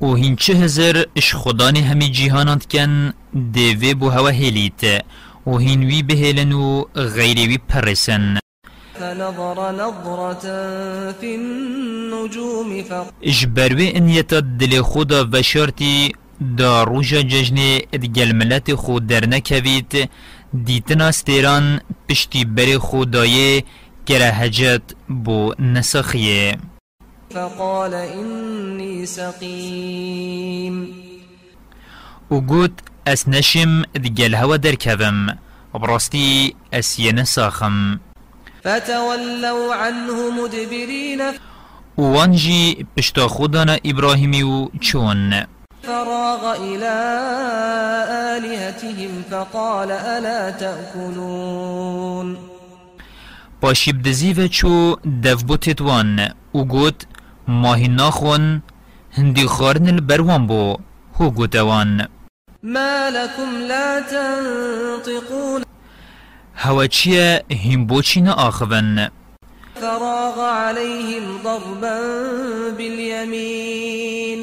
و 0.00 0.06
هنچه 0.16 0.54
هزر 0.54 1.04
اش 1.16 1.34
خدان 1.34 1.76
همی 1.76 2.10
جیهانات 2.10 2.66
کن 2.72 3.12
دیوی 3.52 3.94
بو 3.94 4.10
هوا 4.10 4.30
هلیت 4.30 5.04
و 5.46 5.58
هنوی 5.58 6.02
بهلن 6.02 6.52
و 6.52 6.84
غیروی 6.94 7.58
پرسن. 7.68 8.38
فنظر 8.98 9.72
نظرة 9.72 10.44
في 11.20 11.34
النجوم 11.34 12.82
فقال 12.82 13.12
اجبروی 13.22 13.92
انیت 13.96 14.34
دل 14.34 14.82
خدا 14.82 15.28
و 15.32 15.42
شرطی 15.42 16.12
دا 16.58 16.82
روژا 16.84 17.22
ججن 17.22 17.58
ادگل 17.92 18.32
ملت 18.32 18.74
خود 18.74 19.06
در 19.06 19.26
نکوید 19.26 20.10
دیتنا 20.64 21.10
ستیران 21.10 21.80
پشتی 22.08 22.44
بر 22.44 22.78
خدایه 22.78 23.64
گره 24.06 24.24
هجت 24.24 24.82
بو 25.08 25.54
نسخیه 25.58 26.56
فقال 27.34 27.94
إني 27.94 29.06
سقيم. 29.06 30.88
و 32.30 32.40
گوت 32.40 32.72
أس 33.06 33.28
نشم 33.28 33.82
دگل 33.82 34.34
هوا 34.34 34.56
در 34.56 34.74
کوم 34.74 35.38
براستی 35.74 36.54
أس 36.72 36.98
ینه 36.98 37.24
ساخم 37.24 38.00
فتولوا 38.66 39.74
عنه 39.74 40.30
مدبرين. 40.30 41.20
و 41.98 42.02
وانجی 42.02 42.86
پشتا 42.96 43.28
خودانا 43.28 43.76
ابراهیمی 43.84 44.42
و 44.42 44.68
چون 44.80 45.46
فراغ 45.82 46.44
إلى 46.44 46.94
آلهتهم 48.36 49.24
فقال 49.30 49.90
ألا 49.90 50.50
تأكلون. 50.50 52.36
پاشی 53.62 53.92
بدزی 53.92 54.32
و 54.32 54.48
چو 54.48 54.96
دف 55.24 55.42
بوتت 55.42 55.80
وان 55.80 56.28
و 56.54 56.64
گوت 56.64 57.06
ماهی 57.48 57.88
ناخون 57.88 58.62
هندی 59.12 59.46
خارن 59.46 59.88
البروان 59.88 60.46
بو 60.46 60.76
هو 61.20 61.30
ما 62.62 63.10
لكم 63.10 63.56
لا 63.68 64.00
تنطقون. 64.00 65.65
هم 66.56 67.86
بوچی 67.86 68.20
نا 68.20 68.32
آخون 68.32 69.10
فراغ 69.80 70.40
عليهم 70.40 71.22
ضربا 71.44 71.98
باليمين 72.78 74.40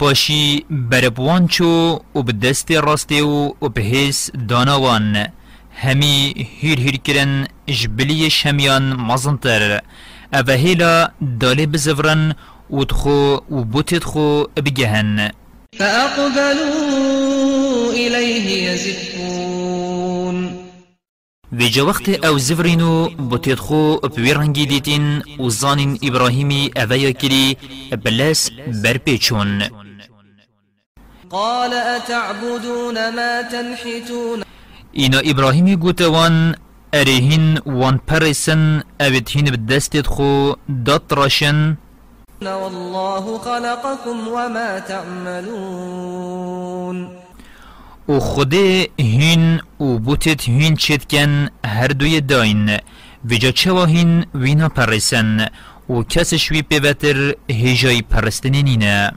پاشی 0.00 0.64
بربوان 0.70 1.48
چو 1.48 1.98
و 2.14 2.22
بدست 2.22 2.72
راسته 2.72 3.22
و 3.22 3.68
بهیس 3.68 4.30
داناوان. 4.48 5.26
همی 5.74 6.46
هیر 6.60 6.80
هیر 6.80 6.96
کرن 6.96 7.48
جبلی 7.66 8.30
شمیان 8.30 8.92
مزنتر 8.92 9.80
اوه 10.34 10.54
هیلا 10.54 11.10
داله 11.40 11.66
بزفرن 11.66 12.34
و 12.70 12.84
تخو 12.84 13.36
و 13.50 13.64
بوتت 13.64 14.04
خو 14.04 14.44
بگهن. 14.44 15.30
فأقبلوا 15.78 17.10
إليه 17.92 18.72
يزفون. 18.72 19.19
ویجا 21.52 21.86
وقت 21.86 22.24
أو 22.24 22.38
زفرینو 22.38 23.08
بوتید 23.08 23.58
خو 23.58 23.96
پوی 23.96 24.34
رنگی 24.34 24.66
دیتین 24.66 25.22
و 25.38 25.50
زانین 25.50 25.98
ابراهیمی 26.02 26.70
اویا 26.76 27.12
کری 27.12 27.56
بلس 28.04 28.50
برپیچون 28.82 29.62
قال 31.30 31.74
أتعبدون 31.74 33.10
ما 33.10 33.42
تنحتون؟ 33.50 34.44
اینا 34.92 35.18
ابراهیمی 35.18 35.76
گوتوان 35.76 36.54
ارهین 36.92 37.58
وان 37.66 38.00
پرسن 38.06 38.82
اوید 39.00 39.28
هین 39.28 39.44
بدستید 39.44 40.06
خو 40.06 40.52
دات 40.86 41.12
راشن. 41.12 41.78
والله 42.42 43.38
خلقكم 43.38 44.28
وما 44.28 44.80
تعملون. 44.88 46.00
و 48.10 48.18
خود 48.18 48.54
هین 48.98 49.60
و 49.80 49.98
بوتید 49.98 50.40
هین 50.40 50.76
چیتکن 50.76 51.48
هر 51.66 51.88
دوی 51.88 52.20
داین. 52.20 52.76
ویجا 53.24 53.50
چوا 53.50 53.84
هین 53.84 54.26
وینا 54.34 54.68
پرسن. 54.68 55.46
و 55.90 56.02
کسش 56.02 56.50
وی 56.50 56.62
پیوتر 56.62 57.34
هجای 57.50 58.02
پرستنی 58.02 58.62
نینه. 58.62 59.12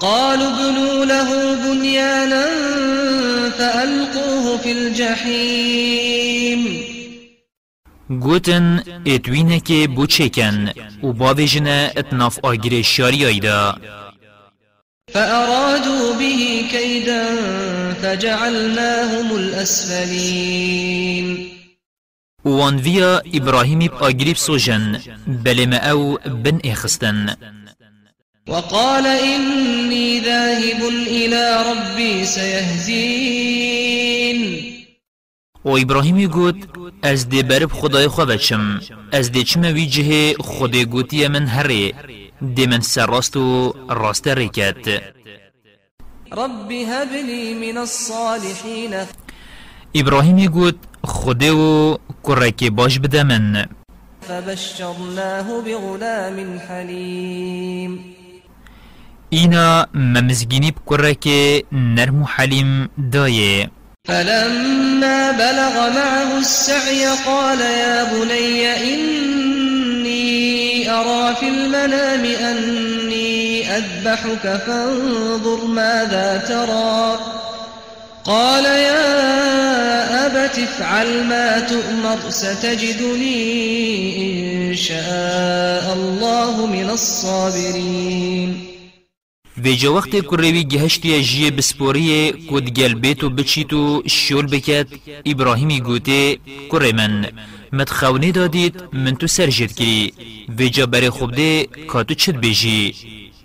قالوا 0.00 0.46
ابنوا 0.46 1.04
له 1.04 1.28
بنيانا 1.64 2.46
فألقوه 3.58 4.58
في 4.62 4.70
الجحيم. 4.72 6.62
گوتن 8.20 8.82
اتوینه 9.06 9.60
که 9.60 9.88
بو 9.88 10.06
چکن 10.06 10.70
و 11.02 11.12
باویجنه 11.12 11.92
اتناف 11.96 12.38
آگیر 12.42 12.82
شاری 12.82 13.26
آیدا. 13.26 13.76
فأرادوا 15.14 16.12
به 16.18 16.64
كيدا 16.70 17.24
فجعلناهم 18.02 19.36
الأسفلين. 19.36 21.26
وان 22.44 22.76
ویا 22.76 23.22
ابراهیمی 23.34 23.88
آگریب 24.00 24.36
سوجن 24.36 25.00
بله 25.26 25.66
ما 25.66 25.76
أو 25.76 26.18
بن 26.26 26.60
إخستن. 26.64 27.36
وقال 28.48 29.06
إني 29.06 30.20
ذاهب 30.20 30.82
إلى 31.06 31.64
ربي 31.70 32.24
سيهدين. 32.24 33.52
و 35.64 35.70
ابراهیمی 35.70 36.26
گوت 36.26 36.56
از 37.02 37.28
دی 37.28 37.42
برب 37.42 37.72
خدای 37.72 38.08
خو 38.08 38.24
بچم 38.24 38.80
از 39.12 39.32
دی 39.32 39.44
چمة 39.44 39.72
وی 39.72 39.86
جه 39.86 40.34
خدای 40.40 40.84
گوتی 40.84 41.28
من 41.28 41.46
هره 41.46 41.92
دی 42.42 42.66
من 42.66 42.80
سر 42.80 43.06
راست 43.88 44.28
ریکت 44.28 44.88
رب 46.32 46.72
هب 46.72 47.12
لي 47.12 47.54
من 47.54 47.78
الصالحين. 47.78 48.94
ابراهیمی 49.94 50.48
گوت 50.48 50.74
خدای 51.04 51.50
و 51.50 51.98
کرکی 52.24 52.70
باش 52.70 52.98
بده 52.98 53.22
من 53.22 53.66
فبشرناه 54.28 55.62
بغلام 55.62 56.58
حليم. 56.68 57.98
اینا 59.30 59.86
ممزگینی 59.94 60.70
بکرکی 60.70 61.64
نرم 61.72 62.22
و 62.22 62.24
حلیم 62.24 62.90
دایه 63.12 63.70
فلما 64.08 65.32
بلغ 65.32 65.74
معه 65.96 66.38
السعي 66.38 67.06
قال 67.26 67.60
يا 67.60 68.04
بني 68.04 68.66
إني 68.66 69.71
أرى 71.00 71.34
في 71.40 71.48
المنام 71.48 72.24
أني 72.24 73.64
أذبحك 73.76 74.44
فانظر 74.66 75.64
ماذا 75.64 76.44
ترى. 76.48 77.18
قال 78.24 78.64
يا 78.64 80.26
أبت 80.26 80.58
افعل 80.58 81.24
ما 81.24 81.60
تؤمر 81.60 82.30
ستجدني 82.30 83.42
إن 84.70 84.76
شاء 84.76 85.84
الله 85.94 86.66
من 86.66 86.90
الصابرين. 86.90 88.68
ویجا 89.64 89.88
وقت 89.88 90.16
کروی 90.16 90.64
گهشتی 90.64 91.22
جیه 91.22 91.50
بسپوریه 91.50 92.32
کد 92.32 92.68
گل 92.78 92.94
بیتو 92.94 93.28
بچیتو 93.30 94.02
شول 94.06 94.46
بکت 94.46 94.86
ابراهیمی 95.26 95.80
گوته 95.80 96.38
کره 96.70 96.92
من. 96.92 97.26
مت 97.72 97.90
خونه 97.90 98.32
دادید 98.32 98.82
من 98.92 99.14
تو 99.16 99.26
سر 99.26 99.46
جد 99.46 99.72
کری 99.72 100.12
ویجا 100.58 100.86
بره 100.86 101.10
خوب 101.10 101.30
ده 101.34 101.66
کاتو 101.88 102.14
چد 102.14 102.36
بیجی 102.36 102.94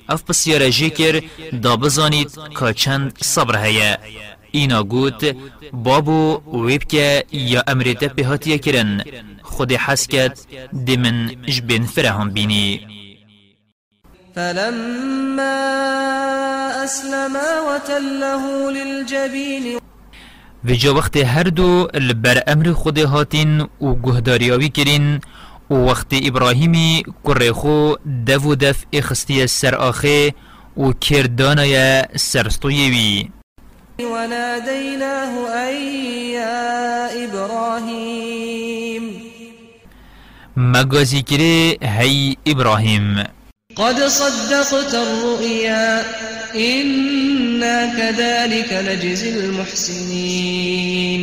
اف 0.09 0.23
پسیاره 0.23 0.69
جی 0.71 0.89
کر 0.89 1.23
دا 1.63 1.77
بزانید 1.77 2.31
که 2.59 2.73
چند 2.73 3.17
صبر 3.21 3.65
هیا 3.65 3.97
اینا 4.51 4.83
گوت 4.83 5.35
بابو 5.73 6.41
ویب 6.65 6.83
که 6.83 7.25
یا 7.31 7.63
امریت 7.67 8.03
بهاتیه 8.03 8.57
کرن 8.57 9.03
خود 9.43 9.71
حس 9.71 10.07
کد 10.07 10.37
دی 10.85 10.97
من 10.97 11.35
جبین 11.45 11.85
فرهم 11.85 12.29
بینی. 12.29 12.87
فلما 14.35 15.57
أسلما 16.83 17.49
وتله 17.67 18.71
للجبين 18.71 19.86
و 20.67 20.75
جا 20.75 20.93
وقت 20.93 21.17
هر 21.17 21.43
دو 21.43 21.87
لبر 21.93 22.43
أمر 22.47 22.73
خود 22.73 22.97
هاتین 22.99 23.61
و 23.61 23.93
گهداریاوی 24.03 24.69
کرین 24.69 25.19
و 25.69 25.73
وقت 25.73 26.07
ابراهیمی 26.23 27.03
کره 27.25 27.51
خو 27.51 27.93
دو 28.25 28.43
و 28.43 28.55
دف 28.55 28.85
اخستی 28.93 29.47
سر 29.47 29.75
آخه 29.75 30.33
و 30.77 30.91
کردانای 30.91 32.03
سرستویوی. 32.15 33.29
وناديناه 33.99 35.49
أن 35.55 35.75
يا 36.33 37.07
إبراهيم 37.25 39.03
مگازی 40.57 41.21
کره 41.21 41.77
هی 41.81 42.37
ابراهیم. 42.45 43.36
قد 43.77 44.07
صدقت 44.07 44.93
الرؤيا 44.95 46.05
إنا 46.55 47.85
كذلك 47.97 48.73
نجزي 48.73 49.29
المحسنين. 49.39 51.21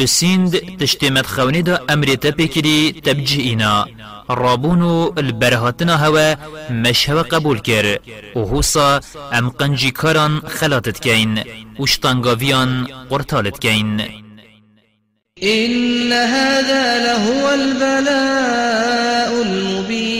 بسیند 0.00 0.78
تشتیمت 0.80 1.26
خونی 1.26 1.62
دا 1.62 1.80
امری 1.88 2.16
تپکری 2.16 2.92
تبجئینا 3.04 3.86
رابونو 4.30 5.12
البرهاتنا 5.18 5.96
هوا 5.96 6.36
مش 6.70 7.10
هوا 7.10 7.22
قبول 7.22 7.58
کر. 7.58 7.98
و 8.36 8.38
هوسا 8.38 9.00
ام 9.32 9.48
قنجی 9.48 9.90
کاران 9.90 10.40
خلاتت 10.40 11.00
کین. 11.00 11.38
وشتانگاویان 11.78 12.86
قرطالت 13.10 13.58
کین. 13.58 14.00
إن 15.42 16.12
هذا 16.12 16.98
لهو 16.98 17.48
البلاء 17.48 19.42
المبين. 19.42 20.11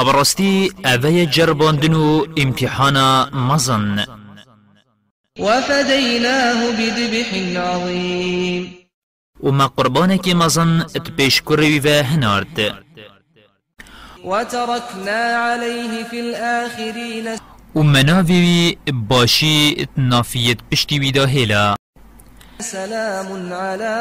أبرستي 0.00 0.70
أبي 0.84 1.26
جرباندنو 1.26 2.24
امتحانا 2.38 3.30
مزن. 3.32 4.04
وفديناه 5.38 6.70
بذبح 6.70 7.60
عظيم. 7.60 8.72
وما 9.40 9.66
قربانك 9.66 10.28
مزن 10.28 10.86
تبيش 10.86 11.42
كروي 11.42 11.80
هنارد 12.00 12.74
وتركنا 14.24 15.36
عليه 15.36 16.04
في 16.10 16.20
الآخرين 16.20 17.36
ومناوي 17.74 18.78
باشي 18.88 19.86
نافيت 19.96 20.58
بشتي 20.72 21.00
ويدا 21.00 21.24
هلا 21.24 21.76
سلام 22.60 23.52
على 23.52 23.96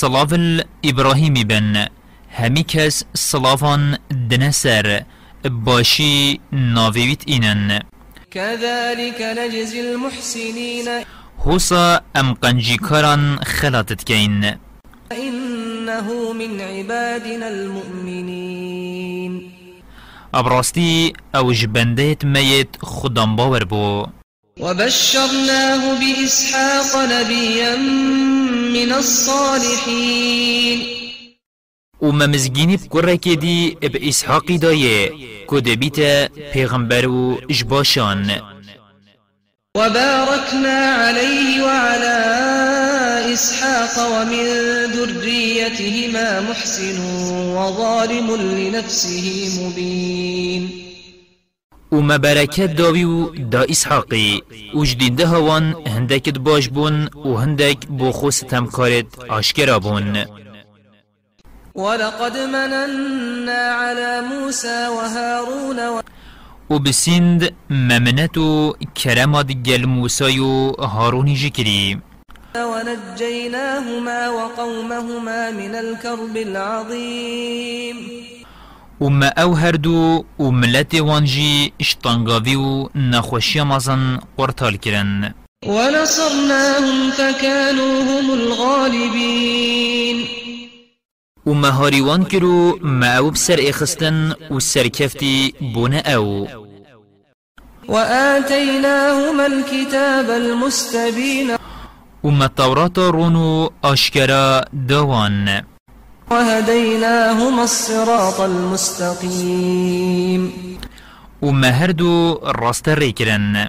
صلاف 0.00 0.34
الإبراهيم 0.34 1.34
بن. 1.34 1.86
همي 2.38 2.62
كس 2.62 3.04
صلافان 3.14 3.98
دنسر. 4.10 5.04
باشي 5.44 6.40
نافيت 6.52 7.28
إنن 7.28 7.80
كذلك 8.30 9.20
نجزي 9.20 9.80
المحسنين. 9.80 10.88
هوسا 11.38 12.00
أم 12.16 12.34
قنجي 12.34 12.76
كاران 12.76 13.44
خلاتت 13.44 14.02
كين 14.02 14.44
إنه 15.12 16.32
من 16.32 16.60
عبادنا 16.60 17.48
المؤمنين. 17.48 19.32
أبرستي 20.34 21.12
أو 21.34 21.52
جبندت 21.52 22.24
ميت 22.24 22.76
خدام 22.82 23.36
باور 23.36 23.64
بو. 23.64 24.06
وبشرناه 24.60 25.98
بإسحاق 26.00 26.96
نبيا 26.96 27.76
من 28.76 28.92
الصالحين. 28.92 30.78
وما 32.00 32.26
مزگینی 32.26 32.76
بکره 32.76 33.16
که 33.16 33.36
دی 33.36 33.76
اب 33.82 33.96
اسحاقی 34.02 34.58
دایه 34.58 35.12
کده 35.46 35.76
بیت 35.76 36.26
پیغمبر 36.52 37.06
و 37.06 37.38
اجباشان. 37.50 38.30
وباركنا 39.76 40.94
عليه 40.96 41.62
وعلى 41.62 42.18
إسحاق 43.32 43.98
ومن 44.12 44.44
ذريتهما 44.92 46.40
محسن 46.40 46.98
وظالم 47.56 48.36
لنفسه 48.36 49.48
مبين 49.60 50.79
وما 51.92 52.16
بركات 52.16 52.70
داوي 52.70 53.04
و 53.04 53.34
دا 53.34 53.70
إسحاقي. 53.70 54.40
وجدين 54.74 55.20
هوان 55.20 55.74
هندك 55.86 56.38
باش 56.38 56.66
بون 56.68 57.08
و 57.14 57.36
هندك 57.36 57.86
بو 57.86 58.12
خوص 58.12 58.40
تمكارت 58.40 59.06
آشكرا 59.30 59.78
بون. 59.78 60.24
ولقد 61.74 62.36
مننا 62.36 63.62
على 63.80 64.22
موسى 64.30 64.88
وهارون 64.88 65.78
و... 65.88 66.00
و 66.70 66.78
بسند 66.78 67.54
ممنتو 67.70 68.74
كرمات 69.04 69.46
جل 69.46 69.86
موسى 69.86 70.40
و 70.40 70.70
هارون 70.70 71.34
جكري 71.34 71.98
ونجيناهما 72.56 74.28
وقومهما 74.28 75.50
من 75.50 75.74
الكرب 75.74 76.36
العظيم 76.36 77.96
وما 79.00 79.28
أو 79.28 79.52
هردو 79.54 80.24
و 80.38 80.50
ملت 80.50 80.94
وانجي 80.94 81.72
اشتنگاوي 81.80 82.56
و 82.56 82.90
نخوشي 82.94 83.60
مازن 83.60 84.18
قرطال 84.38 84.76
كرن 84.76 85.32
ونصرناهم 85.66 87.10
فكانوا 87.10 88.02
هم 88.02 88.30
الغالبين. 88.30 90.26
وما 91.46 91.68
هاريوان 91.68 92.24
كرو 92.24 92.78
ما 92.82 93.16
أو 93.18 93.30
بسر 93.30 93.70
إخستن 93.70 94.34
و 94.50 94.58
سركفتي 94.58 95.54
بون 95.60 95.94
أو. 95.94 96.48
وآتيناهما 97.88 99.46
الكتاب 99.46 100.30
المستبين. 100.30 101.56
وما 102.22 102.44
التوراة 102.44 102.92
رونو 102.98 103.72
أشكرا 103.84 104.64
دوان. 104.72 105.69
وهديناهما 106.30 107.64
الصراط 107.64 108.40
المستقيم. 108.40 110.52
وما 111.42 111.68
هردو 111.68 112.40
راست 112.44 112.88
ريكرن 112.88 113.68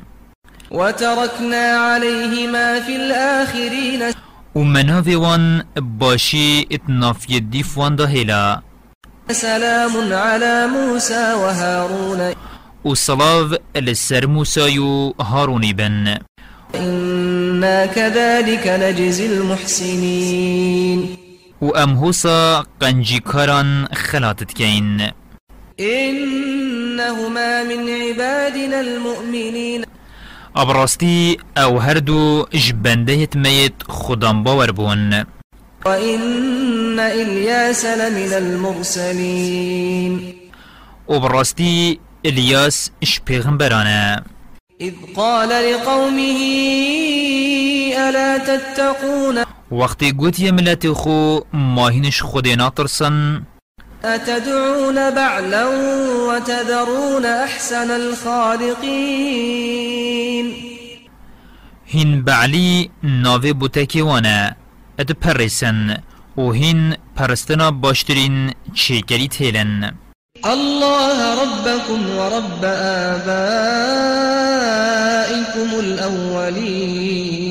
وتركنا 0.72 1.78
عليهما 1.78 2.80
في 2.80 2.96
الآخرين. 2.96 4.14
وما 4.56 4.84
نافيوان 4.84 5.64
باشي 5.76 6.62
اتناف 6.62 7.30
يدي 7.30 7.64
فوان 7.64 7.96
دهلا 7.96 8.62
سلام 9.32 10.14
على 10.14 10.68
موسى 10.68 11.34
وهارون. 11.34 12.34
وصلاف 12.84 13.58
للسر 13.76 14.28
موسى 14.28 14.62
يو 14.62 15.16
هاروني 15.22 15.74
بن 15.74 16.18
إنا 16.76 17.86
كذلك 17.86 18.68
نجزي 18.68 19.26
المحسنين. 19.26 21.18
وأم 21.62 21.94
هوسا 21.94 22.66
قنجي 22.82 23.20
كاران 23.20 23.88
خلاتت 23.94 24.52
كين 24.52 25.12
إنهما 25.80 27.64
من 27.64 27.90
عبادنا 27.90 28.82
المؤمنين. 28.82 29.84
أبرستي 30.56 31.38
أو 31.58 31.78
هردو 31.78 32.46
جبندهت 32.54 33.38
ميت 33.38 33.74
خدام 33.90 34.44
باور 34.44 34.72
بون. 34.72 35.24
وإن 35.86 37.00
إلياس 37.00 37.86
لمن 37.86 38.34
المرسلين 38.34 40.36
وبرستي 41.08 42.00
إلياس 42.26 42.92
إش 43.04 43.22
إذ 44.82 44.94
قال 45.16 45.50
لقومه 45.50 46.42
ألا 48.10 48.38
تتقون؟ 48.38 49.44
وقتی 49.72 50.12
گوتی 50.12 50.52
ملت 50.52 50.94
خو 50.94 51.40
ماهینش 51.54 52.22
خود 52.22 52.48
ناترسن. 52.48 53.44
أتدعون 54.04 55.12
بعلا 55.16 55.68
وتذرون 56.30 57.26
أحسن 57.26 57.92
الخالقين؟ 57.92 58.92
هین 61.86 62.22
بعلی 62.24 62.90
ناوه 63.04 63.54
بوتکی 63.54 64.02
وانه. 64.02 64.56
اد 65.00 65.12
پرسن. 65.12 65.98
و 66.38 66.52
هین 66.52 66.96
پرستنا 67.16 67.72
باشترین 67.72 68.54
چیکری 68.74 69.28
تیلن. 69.28 69.92
الله 70.44 71.42
ربكم 71.42 72.18
ورب 72.18 72.66
آبائكم 72.66 73.30
الأولين. 75.80 77.51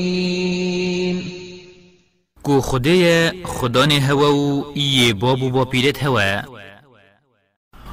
کو 2.43 2.61
خدای 2.61 3.31
خدان 3.45 3.91
هوا 3.91 4.35
و 4.35 4.73
یه 4.75 5.13
بابو 5.13 5.49
با 5.49 5.65
پیرت 5.65 6.03
هوا. 6.03 6.41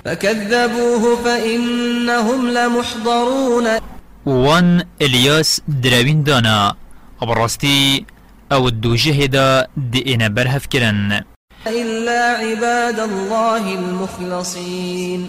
فكذبوه 0.05 1.17
فإنهم 1.25 2.47
لمحضرون. 2.47 3.81
وان 4.27 4.85
الیاس 5.01 5.61
دراوین 5.83 6.23
دانا 6.23 6.77
ابراستی 7.23 8.07
أو 8.53 8.71
دو 8.71 8.97
جهدا 8.97 9.67
دی 9.77 9.99
اینا 9.99 10.29
برهف 10.29 10.69
کرن. 10.69 11.25
إلا 11.67 12.37
عباد 12.41 13.01
الله 13.01 13.79
المخلصين. 13.79 15.29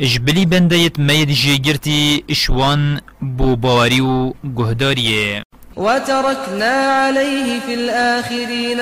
اجبلی 0.00 0.46
بندیت 0.46 0.98
مید 0.98 1.30
جیگرتی 1.30 2.24
اشوان 2.28 3.00
بو 3.20 3.56
باوری 3.56 4.00
و 4.00 4.32
گهداریه. 4.56 5.42
وتركنا 5.80 6.74
عليه 7.06 7.60
في 7.60 7.74
الآخرين. 7.74 8.80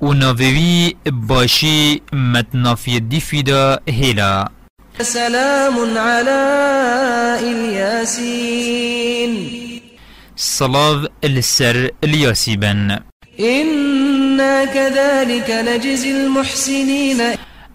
و 0.00 0.12
ناوی 0.12 0.96
باشی 1.06 2.02
متنافی 2.12 3.00
دیفیدا 3.00 3.80
هیلا 3.88 4.48
سلام 5.00 5.98
على 5.98 6.40
الياسين 7.42 9.32
صلاف 10.36 11.06
السر 11.24 11.90
الياسي 12.04 12.56
بن 12.56 12.98
إنا 13.40 14.64
كذلك 14.64 15.50
نجزي 15.50 16.10
المحسنين 16.10 17.20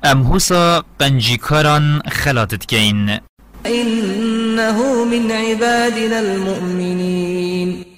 ام 0.05 0.21
هوسا 0.21 0.83
قنجي 0.99 1.37
كاران 1.37 2.01
خلاتت 2.09 2.65
كين 2.65 3.19
إنه 3.65 5.05
من 5.05 5.31
عبادنا 5.31 6.19
المؤمنين 6.19 7.92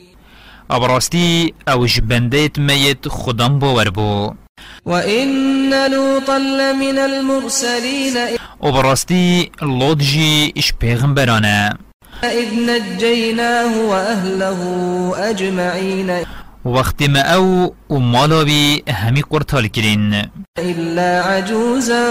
ابراستی 0.72 1.54
أو 1.68 1.86
جبندیت 1.86 2.60
ميت 2.60 3.08
خدام 3.08 3.60
باور 3.60 3.90
بو. 3.90 4.34
وإن 4.86 5.92
لوطا 5.92 6.38
لمن 6.38 6.98
المرسلين 6.98 8.18
و 8.62 8.72
براستی 8.72 9.52
لود 9.62 10.00
جی 10.02 10.54
إش 10.58 10.74
پیغمبرانه. 10.80 11.78
إذ 12.24 12.48
نجيناه 12.56 13.78
وأهله 13.78 14.60
أجمعين. 15.30 16.26
وقت 16.66 17.04
ما 17.04 17.20
أو 17.20 17.74
و 17.90 18.00
مالاوی 18.00 18.84
همی 18.90 19.22
قرطال 19.22 19.68
کرین 19.68 20.14
إلا 20.60 21.22
عجوزا 21.22 22.06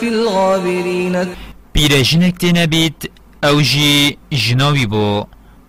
في 0.00 0.08
الغابرين. 0.08 1.26
پیرژینک 1.72 2.38
تی 2.38 2.52
نبید 2.52 3.10
أو 3.44 3.60
جی 3.60 4.18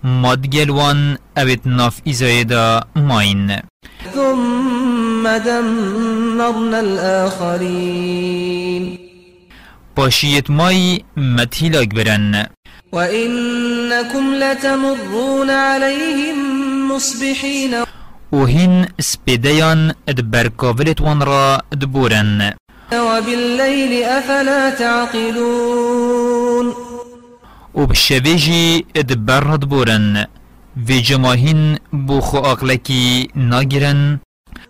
بو 0.03 0.09
مادگلوان 0.09 1.17
اوید 1.37 1.61
ناف 1.65 2.01
ایزایدا 2.03 2.81
ماین. 2.95 3.51
ثم 4.13 5.37
دمرنا 5.37 6.77
الآخرين 6.77 8.99
پاشیت 9.95 10.49
مای 10.49 11.01
متیلاک 11.17 11.95
برن. 11.95 12.45
وإنكم 12.91 14.33
لتمرون 14.33 15.49
عليهم 15.49 16.37
مصبحين 16.91 17.73
و 18.33 18.45
هین 18.45 18.87
سپیدیان 19.01 19.93
اد 20.07 20.31
برکاولت 20.31 21.01
وان 21.01 21.21
را 21.21 21.61
دبورن. 21.81 22.53
وبالليل 22.91 24.03
أفلا 24.03 24.69
تعقلون. 24.79 26.73
و 27.75 27.85
بشویجی 27.85 28.85
اد 28.95 29.25
بر 29.25 29.57
دبورن. 29.57 30.27
و 30.77 30.91
جماهین 30.91 31.79
بو 31.91 32.21
خو 32.21 32.37
اقلکی 32.37 33.27
ناگرن 33.35 34.19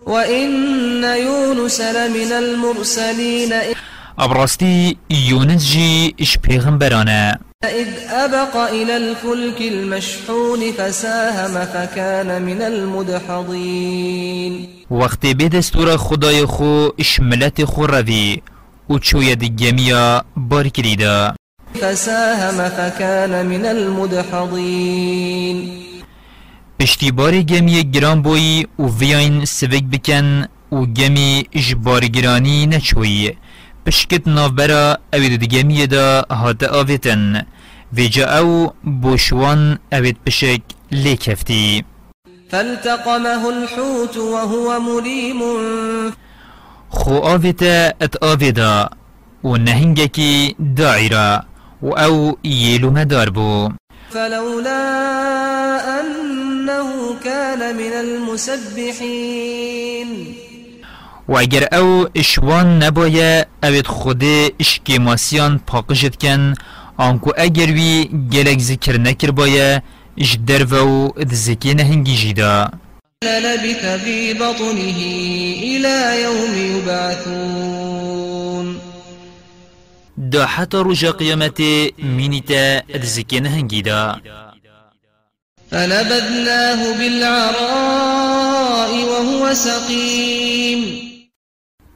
وإن 0.06 1.04
يونس 1.04 1.80
لمن 1.80 2.32
المرسلين 2.32 3.52
ابراستی 4.18 4.96
یونس 5.10 5.64
جی 5.72 6.14
إش 6.20 6.38
پیغمبرانه 6.38 7.38
إذ 7.64 7.88
أبق 8.10 8.56
إلى 8.56 8.96
الفلك 8.96 9.60
المشحون 9.60 10.72
فساهم 10.78 11.64
فكان 11.64 12.42
من 12.42 12.62
المدحضين. 12.62 14.04
وقت 14.90 15.26
به 15.26 15.48
دستور 15.48 15.96
خدای 15.96 16.44
خو 16.44 16.88
اشملت 16.98 17.64
خو 17.64 17.86
روی 17.86 18.42
و 18.90 18.98
چوید 18.98 19.44
گمیا 19.44 20.24
بار 20.36 20.68
کریده. 20.68 21.34
فساهم 21.80 22.68
فكان 22.68 23.46
من 23.46 23.66
المدحضين. 23.66 25.56
پشتیبار 26.80 27.42
گمی 27.42 27.90
گران 27.90 28.22
بوی 28.22 28.66
و 28.78 28.86
ویاین 28.98 29.44
سوک 29.44 29.84
بکن 29.92 30.48
و 30.72 30.86
گمی 30.86 31.46
اجبار 31.52 32.06
گرانی 32.06 32.66
نچوی 32.66 33.32
پشکت 33.86 34.28
نافبرا 34.28 34.98
اوید 35.12 35.44
گمی 35.44 35.86
دا 35.86 36.24
هات 36.30 36.62
آویتن. 36.62 37.46
و 37.96 38.00
جا 38.00 38.24
أو 38.24 38.72
بوشوان 39.02 39.78
اوید 39.92 40.16
پشک 40.26 40.62
لیک 40.90 41.28
هفتی 41.28 41.84
فالتقمه 42.50 43.46
الحوت 43.46 44.16
وهو 44.16 44.80
مليم 44.80 45.40
خو 46.88 47.14
آویتا 47.14 47.92
ات 48.00 48.22
آویدا 48.22 48.90
و 49.44 49.56
نهنگکی 49.56 50.56
داعیرا 50.76 51.44
و 51.84 51.88
أو 51.90 52.36
یلو 52.44 52.90
مدار 52.90 53.30
بو 53.30 53.70
فلولا 54.10 54.80
أنه 56.00 57.16
كان 57.24 57.76
من 57.76 57.92
المسبحين. 57.92 59.46
و 61.28 61.36
اگر 61.38 61.68
أو 61.72 62.08
إشوان 62.16 62.82
نبایه 62.82 63.46
اوید 63.64 63.86
خود 63.86 64.24
اشکیماسیان 64.60 65.60
پاقشت 65.66 66.16
کن 66.16 66.54
آنکو 66.96 67.30
اگر 67.36 67.66
وی 67.72 68.04
گلک 68.32 68.58
ذکر 68.58 68.98
نکر 68.98 69.30
بایه 69.30 69.82
اش 70.18 70.38
در 70.46 70.74
و 70.74 71.12
ذکی 71.32 71.74
نهنگی 71.74 72.16
جیدا 72.16 72.70
للبث 73.24 73.84
في 74.04 74.34
بطنه 74.34 74.98
إلى 75.62 76.22
يوم 76.22 76.54
يبعثون. 76.76 78.66
دا 80.16 80.46
حتی 80.46 80.82
رجا 80.84 81.12
قیامت 81.12 81.60
مینیتا 81.98 82.82
ذکی 83.04 83.40
نهنگی 83.40 83.82
دا 83.82 84.20
فنبذناه 85.70 86.98
بالعراء 86.98 88.90
وهو 88.90 89.54
سقيم. 89.54 91.04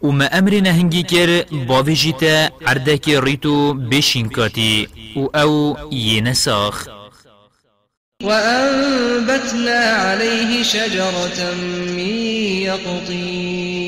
و 0.02 0.12
ما 0.12 0.24
أمر 0.24 0.60
نهنگی 0.60 1.02
کر 1.02 1.44
باوی 1.66 1.94
جیتا 1.94 2.50
عردک 2.66 3.08
ریتو 3.08 3.74
بشین 3.74 4.28
کاتی 4.28 4.88
و 5.16 5.26
أو 5.36 5.76
یه 5.92 6.20
نساخ 6.20 6.88
وأنبتنا 8.22 9.78
عليه 9.78 10.62
شجرة 10.62 11.54
من 11.96 11.98
يقطين. 12.66 13.87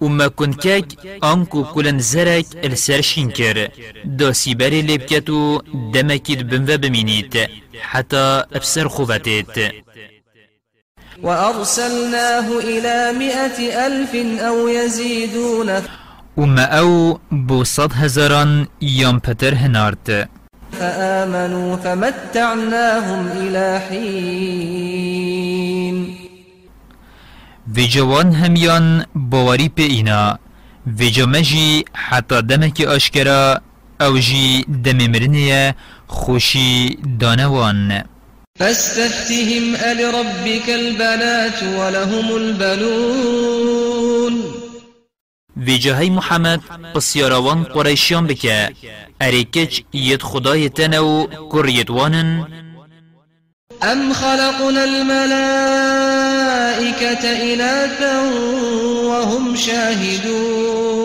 وما 0.00 0.28
كاك 0.28 0.86
أنكو 1.24 1.64
كلن 1.64 1.98
زرك 1.98 2.46
السرشين 2.64 3.30
كر 3.30 3.68
دا 4.04 4.32
سيباري 4.32 4.82
لبكتو 4.82 5.60
دمكيد 5.74 6.48
بمفا 6.48 6.76
بمينيت 6.76 7.34
حتى 7.80 8.44
أبسر 8.54 8.88
خوفتت 8.88 9.72
وأرسلناه 11.22 12.58
إلى 12.58 13.12
مئة 13.18 13.86
ألف 13.86 14.14
أو 14.40 14.68
يزيدون. 14.68 15.82
وما 16.36 16.64
أو 16.64 17.20
بوصد 17.30 17.92
هزاران 17.94 18.66
يوم 18.82 19.18
بتر 19.18 19.54
هنارت. 19.54 20.28
فآمنوا 20.72 21.76
فمتعناهم 21.76 23.28
إلى 23.36 23.80
حين. 23.88 25.40
في 27.74 27.86
جوان 27.86 28.34
هميان 28.34 29.04
باوري 29.14 29.68
بإينا 29.76 30.38
في 30.98 31.08
جمجي 31.08 31.84
حتى 31.94 32.40
دمك 32.42 32.80
أشكرا 32.80 33.60
أو 34.00 34.18
جي 34.18 34.64
دم 34.68 35.12
مرنية 35.12 35.76
خوشي 36.08 36.88
دانوان 36.88 38.04
فاستفتهم 38.58 39.74
ألربك 39.74 40.68
البنات 40.68 41.62
ولهم 41.62 42.36
البنون. 42.36 43.80
في 45.64 45.76
جهي 45.76 46.10
محمد 46.10 46.60
بسياروان 46.96 47.64
قريشيان 47.64 48.26
بك 48.26 48.74
أريكج 49.22 49.80
يد 49.94 50.22
خداي 50.22 50.68
تنو 50.68 51.26
كريت 51.48 51.90
وانن 51.90 52.44
أم 53.82 54.12
خلقنا 54.12 54.84
الملائكة 54.84 55.52
إناثا 57.54 58.20
وهم 59.04 59.56
شاهدون 59.56 61.00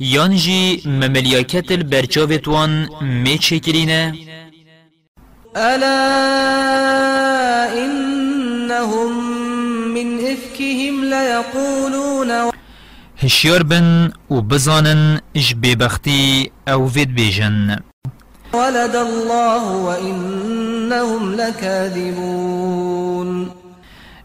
يانجي 0.00 0.82
ممليكت 0.86 1.72
البرچاوت 1.72 2.48
وان 2.48 2.88
ميچ 3.02 3.54
كرينه 3.54 4.14
ألا 5.56 5.94
إنهم 7.84 9.12
من 9.94 10.18
إفكهم 10.32 11.04
ليقولون 11.04 12.50
هشيار 13.18 13.62
بن 13.62 14.12
و 14.30 14.40
بزانن 14.40 15.20
اش 15.36 15.52
ببختی 15.52 16.50
أو 16.68 16.88
فيد 16.88 17.14
بيجن 17.14 17.76
ولد 18.54 18.96
الله 18.96 19.72
وإنهم 19.72 21.34
لكاذبون. 21.34 22.82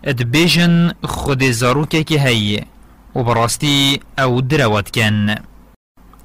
اد 0.06 0.24
بيجن 0.24 0.94
خود 1.06 1.44
زاروكه 1.44 2.02
كي 2.02 2.20
هي 2.20 2.63
و 3.16 3.24
براستي 3.24 4.00
أو 4.20 4.40
دروات 4.40 4.90
كان 4.90 5.36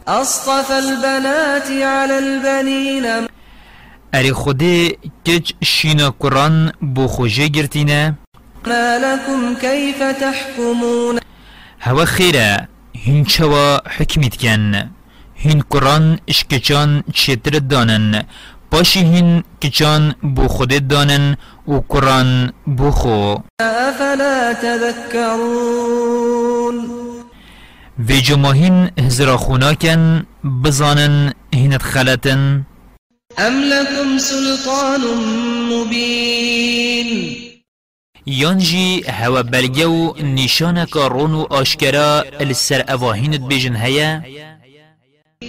أصطفى 0.08 0.78
البنات 0.78 1.70
على 1.70 2.18
البنين. 2.18 3.26
اري 4.14 4.32
خودي 4.32 4.98
كج 5.24 5.50
شينا 5.62 6.08
قران 6.08 6.72
بو 6.82 7.06
خوجه 7.06 7.46
گرتينه 7.46 8.14
ما 8.66 8.98
لكم 8.98 9.54
كيف 9.54 10.02
تحكمون؟ 10.02 11.18
هوا 11.82 12.04
خيرا 12.04 12.66
هين 12.96 13.26
چوا 13.26 13.88
حكمت 13.88 14.36
كان 14.36 14.90
هين 15.44 15.60
قرآن 15.60 16.18
اشكچان 16.28 17.02
چتر 17.14 17.58
دانن. 17.58 18.24
باشي 18.72 19.00
هين 19.00 19.42
كچان 19.60 20.14
بو 20.22 20.48
خود 20.48 20.88
دانن 20.88 21.36
و 21.66 21.80
قرآن 21.88 22.52
بو 22.66 22.90
خو. 22.90 23.36
أفلا 23.60 24.52
تذكرون 24.52 26.22
في 28.06 28.20
جماهين 28.20 28.90
هزرا 28.98 29.36
خوناكن 29.36 30.22
بزانن 30.44 31.32
هينت 31.54 31.82
خلتن 31.82 32.62
أم 33.38 33.62
لكم 33.62 34.18
سلطان 34.18 35.00
مبين 35.70 37.08
يانجي 38.26 39.04
هوا 39.08 39.40
بلگو 39.40 40.14
نشانك 40.20 40.96
رون 40.96 41.34
و 41.34 41.42
آشكرا 41.50 42.22
السر 42.40 42.84
اواهينت 42.92 43.40
بيجن 43.40 43.76
هيا 43.76 44.22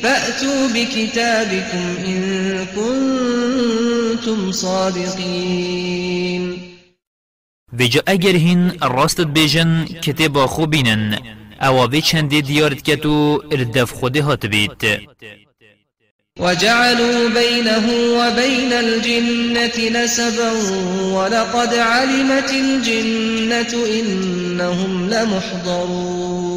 فأتوا 0.03 0.67
بكتابكم 0.67 1.97
إن 2.05 2.65
كنتم 2.75 4.51
صادقين. 4.51 6.43
ویجا 7.79 8.01
اگر 8.07 8.35
هین 8.35 8.71
راستت 8.81 9.27
بیجن 9.27 9.85
کتابا 9.85 10.47
خوبینن 10.47 11.19
أو 11.61 11.89
وی 11.89 12.01
چندی 12.01 12.41
دیارت 12.41 12.81
کتو 12.81 13.43
اردف 13.51 13.91
خودی 13.91 14.19
هات 14.19 14.45
بیت 14.45 14.83
وجعلوا 16.39 17.29
بينه 17.29 17.89
وبين 18.19 18.73
الجنة 18.73 19.89
نسبا 20.03 20.51
ولقد 21.13 21.73
علمت 21.73 22.51
الجنة 22.51 23.73
إنهم 23.99 25.09
لمحضرون. 25.09 26.53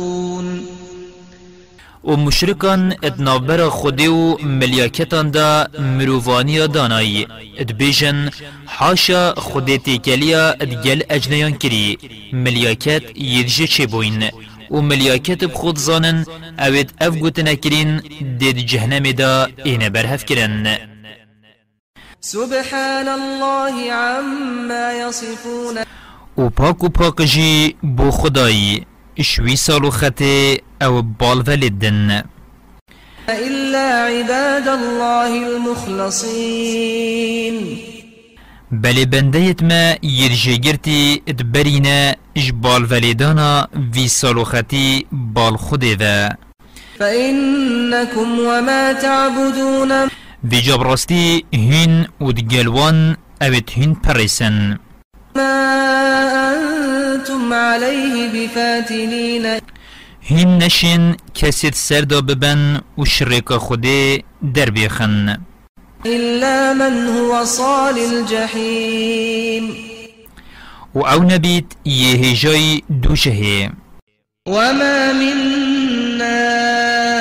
و 2.07 2.17
مشرکان 2.17 2.95
اتنابر 3.03 3.69
خودی 3.69 4.07
و 4.07 4.37
ملیاکتان 4.39 5.31
دا 5.31 5.67
مروفانی 5.79 6.69
دانایی 6.69 7.27
ات 7.59 7.73
بیجن 7.73 8.31
حاشا 8.67 9.35
خودی 9.35 9.79
تیکلیا 9.79 10.51
ات 10.51 10.83
گل 10.85 11.01
اجنیان 11.11 11.55
کری. 11.55 11.99
ملیاکت 12.33 13.03
یدجه 13.17 13.67
چه 13.67 13.87
بوین. 13.87 14.31
و 14.71 14.81
ملیاکت 14.81 15.45
بخود 15.45 15.77
زانن 15.77 16.27
اوید 16.59 16.95
اف 17.01 17.17
گوت 17.17 17.39
نکرین 17.39 17.91
دید 18.39 18.57
جهنم 18.57 19.13
دا 19.13 19.49
این 19.65 19.89
برهف 19.89 20.25
کرن. 20.25 20.77
سبحان 22.21 23.09
الله 23.09 23.93
عما 23.93 24.93
يصفون 25.09 25.77
و 26.39 26.51
پاک 26.51 26.85
و 26.85 26.89
پاک 26.89 27.23
جی 27.23 27.77
بو 27.83 28.11
خدایی 28.11 28.87
شوی 29.23 29.57
سالو 29.57 29.91
خطه 29.91 30.61
أو 30.83 31.03
بالولدن 31.03 32.23
إلا 33.29 33.89
عباد 34.05 34.69
الله 34.69 35.49
المخلصين. 35.49 37.17
بله 38.71 39.05
بندهت 39.05 39.63
ما 39.63 39.99
يرجگرتي 40.03 41.23
اتبرينا 41.29 42.17
جبال 42.37 42.83
ولدانا 42.93 43.69
في 43.93 44.09
سالو 44.09 44.45
خطي 44.45 45.07
بال 45.13 45.59
خوده 45.59 45.93
ذا 45.93 46.37
فإنكم 46.99 48.39
وما 48.39 48.93
تعبدون. 48.93 50.09
في 50.51 50.61
جاب 50.61 50.83
راستي 50.83 51.45
هن 51.55 52.07
ودقلوان 52.21 53.17
اوت 53.43 53.71
هن 53.79 53.95
پرسن 53.95 54.79
ما 55.37 55.53
أنتم 56.53 57.53
عليه 57.53 58.15
بفاتنين. 58.33 59.61
هن 60.31 60.59
نشن 60.59 61.17
کسید 61.35 61.75
سردا 61.75 62.21
ببن 62.21 62.81
و 62.99 63.05
شرک 63.05 63.53
خوده 63.53 64.23
در 64.55 64.71
بیخن. 64.71 65.39
إلا 66.07 66.73
من 66.73 67.07
هو 67.07 67.45
صال 67.45 67.99
الجحيم 67.99 69.75
و 70.95 70.99
أو 70.99 71.23
نبیت 71.23 71.65
یه 71.85 72.35
جای 72.35 72.83
دوشه 73.03 73.71
وما 74.49 75.13
منا 75.13 76.37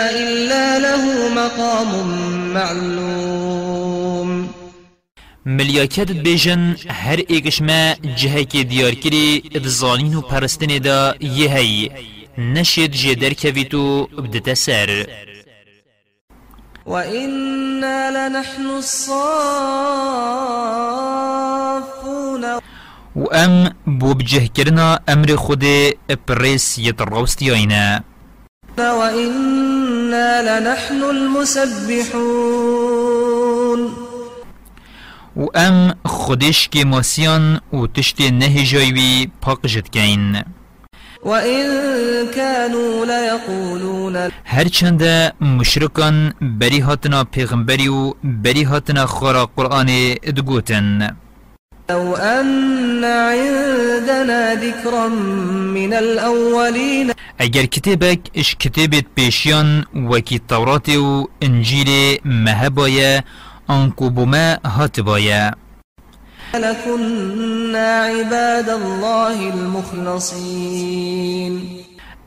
إلا 0.10 0.78
له 0.78 1.30
مقام 1.36 2.08
معلوم. 2.54 4.50
ملیاکت 5.46 6.12
بیجن 6.12 6.76
هر 6.90 7.20
ایگش 7.28 7.62
ما 7.62 7.94
جهه 8.16 8.44
که 8.44 8.64
دیار 8.64 8.92
کری 8.92 9.44
ادزانین 9.56 10.16
و 10.16 10.22
پرستن 10.22 10.78
دا 10.78 11.16
یه 11.20 11.90
هی 12.38 12.44
نشید 12.44 12.92
جه 12.92 13.16
در 13.16 13.34
کویتو 13.34 14.08
بدت 14.08 14.54
سر. 14.54 15.06
وإنا 16.86 18.10
لنحن 18.10 18.66
الصافون 18.66 19.26
و 23.16 23.24
ام 23.34 23.70
بو 23.86 24.14
بجه 24.14 24.48
کرنا 24.48 25.00
أمر 25.10 25.36
خود 25.36 25.64
پریس 26.28 26.78
یتراوستی 26.78 27.52
آینه 27.52 28.04
وإنا 28.78 30.42
لنحن 30.42 31.04
المسبحون 31.04 32.66
و 35.36 35.46
ام 35.56 35.96
خودش 36.06 36.70
که 36.70 36.86
ماسیان 36.86 37.62
و 37.74 37.88
تشت 37.88 38.22
نه 38.22 38.64
جایوی 38.64 39.28
پاک 39.42 39.62
جد 39.62 39.90
کین 39.90 40.44
وإن 41.26 41.66
كانوا 42.36 43.06
ليقولون 43.06 44.32
هرچند 44.46 45.34
مشرکان 45.42 46.34
بری 46.42 46.80
هاتنا 46.80 47.24
پیغمبری 47.24 47.88
و 47.88 48.14
بری 48.24 48.64
هاتنا 48.64 49.06
خورا 49.06 49.46
قرآن 49.58 49.90
ادگوتن 50.24 51.16
لو 51.90 52.16
أن 52.16 53.04
عندنا 53.04 54.56
ذكرا 54.56 55.08
من 55.74 55.94
الأولين 55.94 57.14
اگر 57.40 57.66
کتابک 57.66 58.20
اش 58.36 58.56
کتابت 58.56 59.06
پیشیان 59.16 59.86
وکی 59.96 60.40
تورات 60.40 60.90
و 60.90 61.28
انجیل 61.42 62.20
مهبایا 62.26 63.24
انکو 63.70 64.10
بوما 64.10 64.58
هات 64.66 65.00
بایا 65.00 65.56
لكنا 66.60 68.02
عباد 68.02 68.70
الله 68.70 69.54
المخلصين. 69.54 71.06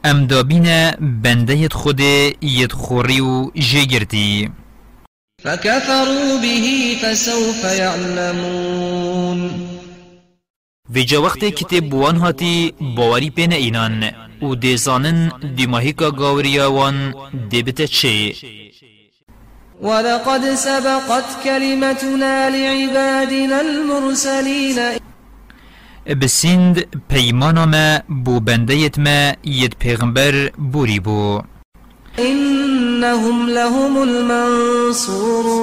ام 0.05 0.27
دابین 0.27 0.91
بنده 1.23 1.69
خود 1.69 2.01
ید 2.01 2.73
خوری 2.73 3.21
و 3.21 3.51
جگرتی 3.55 4.51
فكفروا 5.45 6.39
به 6.43 6.97
فسوف 7.03 7.65
يعلمون. 7.65 9.51
و 10.95 10.99
جا 11.03 11.23
وقت 11.23 11.45
کتاب 11.45 11.89
بوان 11.89 12.17
هاتی 12.17 12.75
باوری 12.97 13.31
پین 13.31 13.53
اینان 13.53 14.11
و 14.43 14.55
دیزانن 14.55 15.33
دیماهیکا 15.57 16.11
گاوریا 16.11 16.73
وان 16.73 17.15
دیبت 17.51 17.83
چه؟ 17.83 18.35
ولقد 19.83 20.55
سبقت 20.55 21.25
كلمتنا 21.45 22.51
لعبادنا 22.51 23.61
المرسلين. 23.61 24.79
بسند 26.23 26.79
پیمانا 27.09 27.65
ما 27.67 28.03
بو 28.09 28.41
بندیت 28.41 28.99
ما 28.99 29.37
ید 29.45 29.75
پیغمبر 29.79 30.51
بوری 30.59 31.01
بو. 31.01 31.43
إنهم 32.19 33.49
لهم 33.49 34.03
المنصورون. 34.03 35.59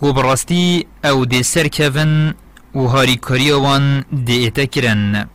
کو 0.00 0.12
براستی 0.12 0.86
أو 1.04 1.24
دی 1.24 1.42
سر 1.42 1.68
کون 1.68 2.34
و 2.74 2.86
هاری 2.86 3.16
کاریوان 3.16 4.04
دی 4.26 4.32
ایتا 4.32 4.64
کرن 4.64 5.28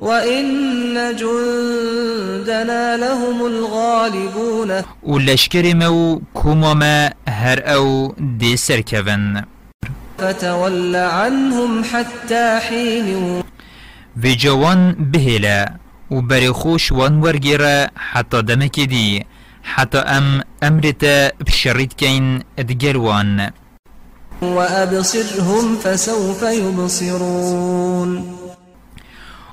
وإن 0.00 1.16
جندنا 1.16 2.96
لهم 2.96 3.46
الغالبون. 3.46 4.82
و 5.02 5.18
لشکر 5.18 5.74
مو 5.74 6.20
کوما 6.34 6.74
ما 6.74 7.10
هر 7.28 7.74
أو 7.74 8.14
دی 8.38 8.56
سر 8.56 8.80
کون 8.80 9.44
فتول 10.18 10.96
عنهم 10.96 11.84
حتى 11.84 12.58
حين. 12.68 13.42
و 14.24 14.34
جوان 14.38 15.10
بهلا 15.12 15.66
و 16.10 16.20
بری 16.20 16.50
خوش 16.50 16.92
وان 16.92 17.20
ورگیره 17.20 17.90
حتی 17.96 18.42
دمکی 18.42 18.86
دی 18.86 19.24
حتی 19.62 19.98
أم 19.98 20.40
امرتا 20.62 21.28
بشرید 21.46 21.94
کین 21.96 22.42
ادگلوان 22.58 23.50
وأبصرهم 24.42 25.76
فسوف 25.76 26.42
يبصرون. 26.42 28.39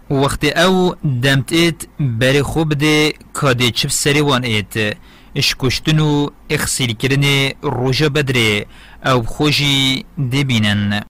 وقت 0.10 0.46
أو 0.46 0.96
دمت 1.24 1.52
ایت 1.52 1.88
بری 2.00 2.42
خوب 2.42 2.74
ده 2.74 3.14
کاده 3.34 3.72
چپ 3.72 3.90
سری 3.90 4.22
وان 4.22 4.44
ایت. 4.44 4.98
اش 5.36 5.56
کشتنو 5.60 6.30
اخسیل 6.50 6.94
کرن 6.94 7.52
روژا 7.64 8.10
بدره 8.10 8.66
أو 9.06 9.24
خوشی 9.24 10.06
دبینن. 10.18 11.02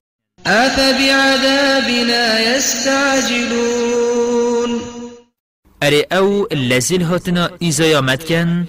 أفبعذابنا 0.46 2.40
يستعجلون. 2.56 3.60
اره 5.82 6.06
أو 6.12 6.48
لزل 6.52 7.02
هاتنا 7.02 7.50
ایزایامت 7.62 8.24
کن. 8.28 8.66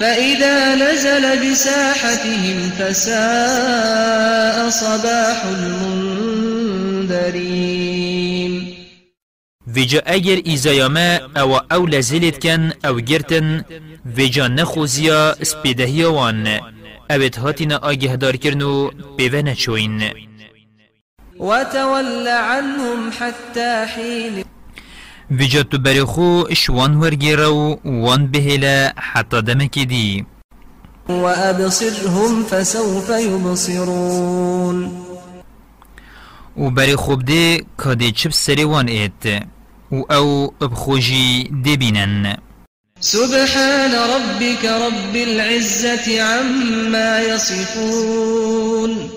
فإذا 0.00 0.74
نزل 0.74 1.24
بساحتهم 1.50 2.70
فساء 2.78 4.70
صباح 4.70 5.44
المنذرين. 5.46 6.82
ویجا 9.74 10.00
اگر 10.06 10.38
ایزایامه 10.44 11.20
أو 11.36 11.56
أو 11.56 11.86
لزلت 11.86 12.38
کن 12.42 12.72
أو 12.84 13.00
گرتن 13.00 13.64
ویجا 14.16 14.48
نخوزیا 14.48 15.34
سپیدهی 15.42 16.04
وان 16.04 16.46
اوید 17.10 17.36
هاتینا 17.36 17.76
آگه 17.76 18.16
دار 18.16 18.36
کرنو 18.36 18.90
بیوه 19.16 19.42
نچوین 19.42 20.02
وتول 21.40 22.28
عنهم 22.28 23.10
حتى 23.18 23.84
حين 23.86 24.44
ویجا 25.30 25.62
تو 25.62 25.78
بری 25.78 26.04
خو 26.04 26.44
شوان 26.54 26.96
ورگیره 26.96 27.46
و 27.46 27.76
وان 27.84 28.26
بهلا 28.26 28.92
حتی 28.96 29.42
دمک 29.42 29.78
دی 29.78 30.26
وأبصرهم 31.08 32.44
فسوف 32.44 33.10
يبصرون 33.10 34.90
و 36.56 36.70
بری 36.70 36.96
خوب 36.96 37.24
دی 37.24 37.66
کادی 37.76 38.12
چپ 38.12 38.30
سری 38.32 38.64
وان 38.64 38.88
ایت 39.92 40.10
و 40.10 40.12
أو 40.12 40.46
بخوجی 40.46 41.44
دبینن 41.44 42.36
سبحان 43.00 43.94
ربك 43.94 44.64
رب 44.64 45.16
العزة 45.16 46.22
عما 46.22 47.20
يصفون. 47.20 49.10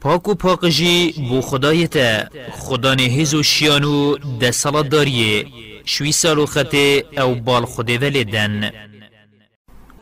پاک 0.00 0.28
و 0.28 0.34
پاکجی 0.34 1.12
بو 1.28 1.40
خدایت 1.40 2.28
خدا 2.52 2.94
نهز 2.94 3.34
و 3.34 3.42
شیانو 3.42 4.16
ده 4.40 4.50
صلات 4.50 4.88
داریه. 4.88 5.46
شوی 5.84 6.12
سالو 6.12 6.46
خطه 6.46 7.04
أو 7.18 7.34
بال 7.34 7.64
خوده 7.64 7.98
ولیدن. 7.98 8.70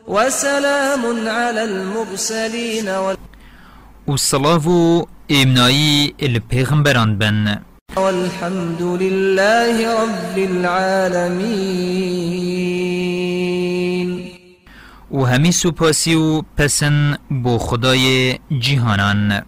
وسلام 0.09 1.29
على 1.29 1.61
المرسلين 1.61 2.89
وال- 2.89 4.17
و 4.67 5.07
امنایی 5.31 6.15
الپیغمبران 6.19 7.19
بن. 7.19 7.74
والحمد 7.97 8.83
لله 8.83 10.03
رب 10.03 10.39
العالمين. 10.39 11.75
و 15.11 15.25
همی 15.25 15.53
و 16.15 16.43
پسن 16.57 17.17
بو 17.31 17.59
خدای 17.59 18.39
جیهانان 18.59 19.43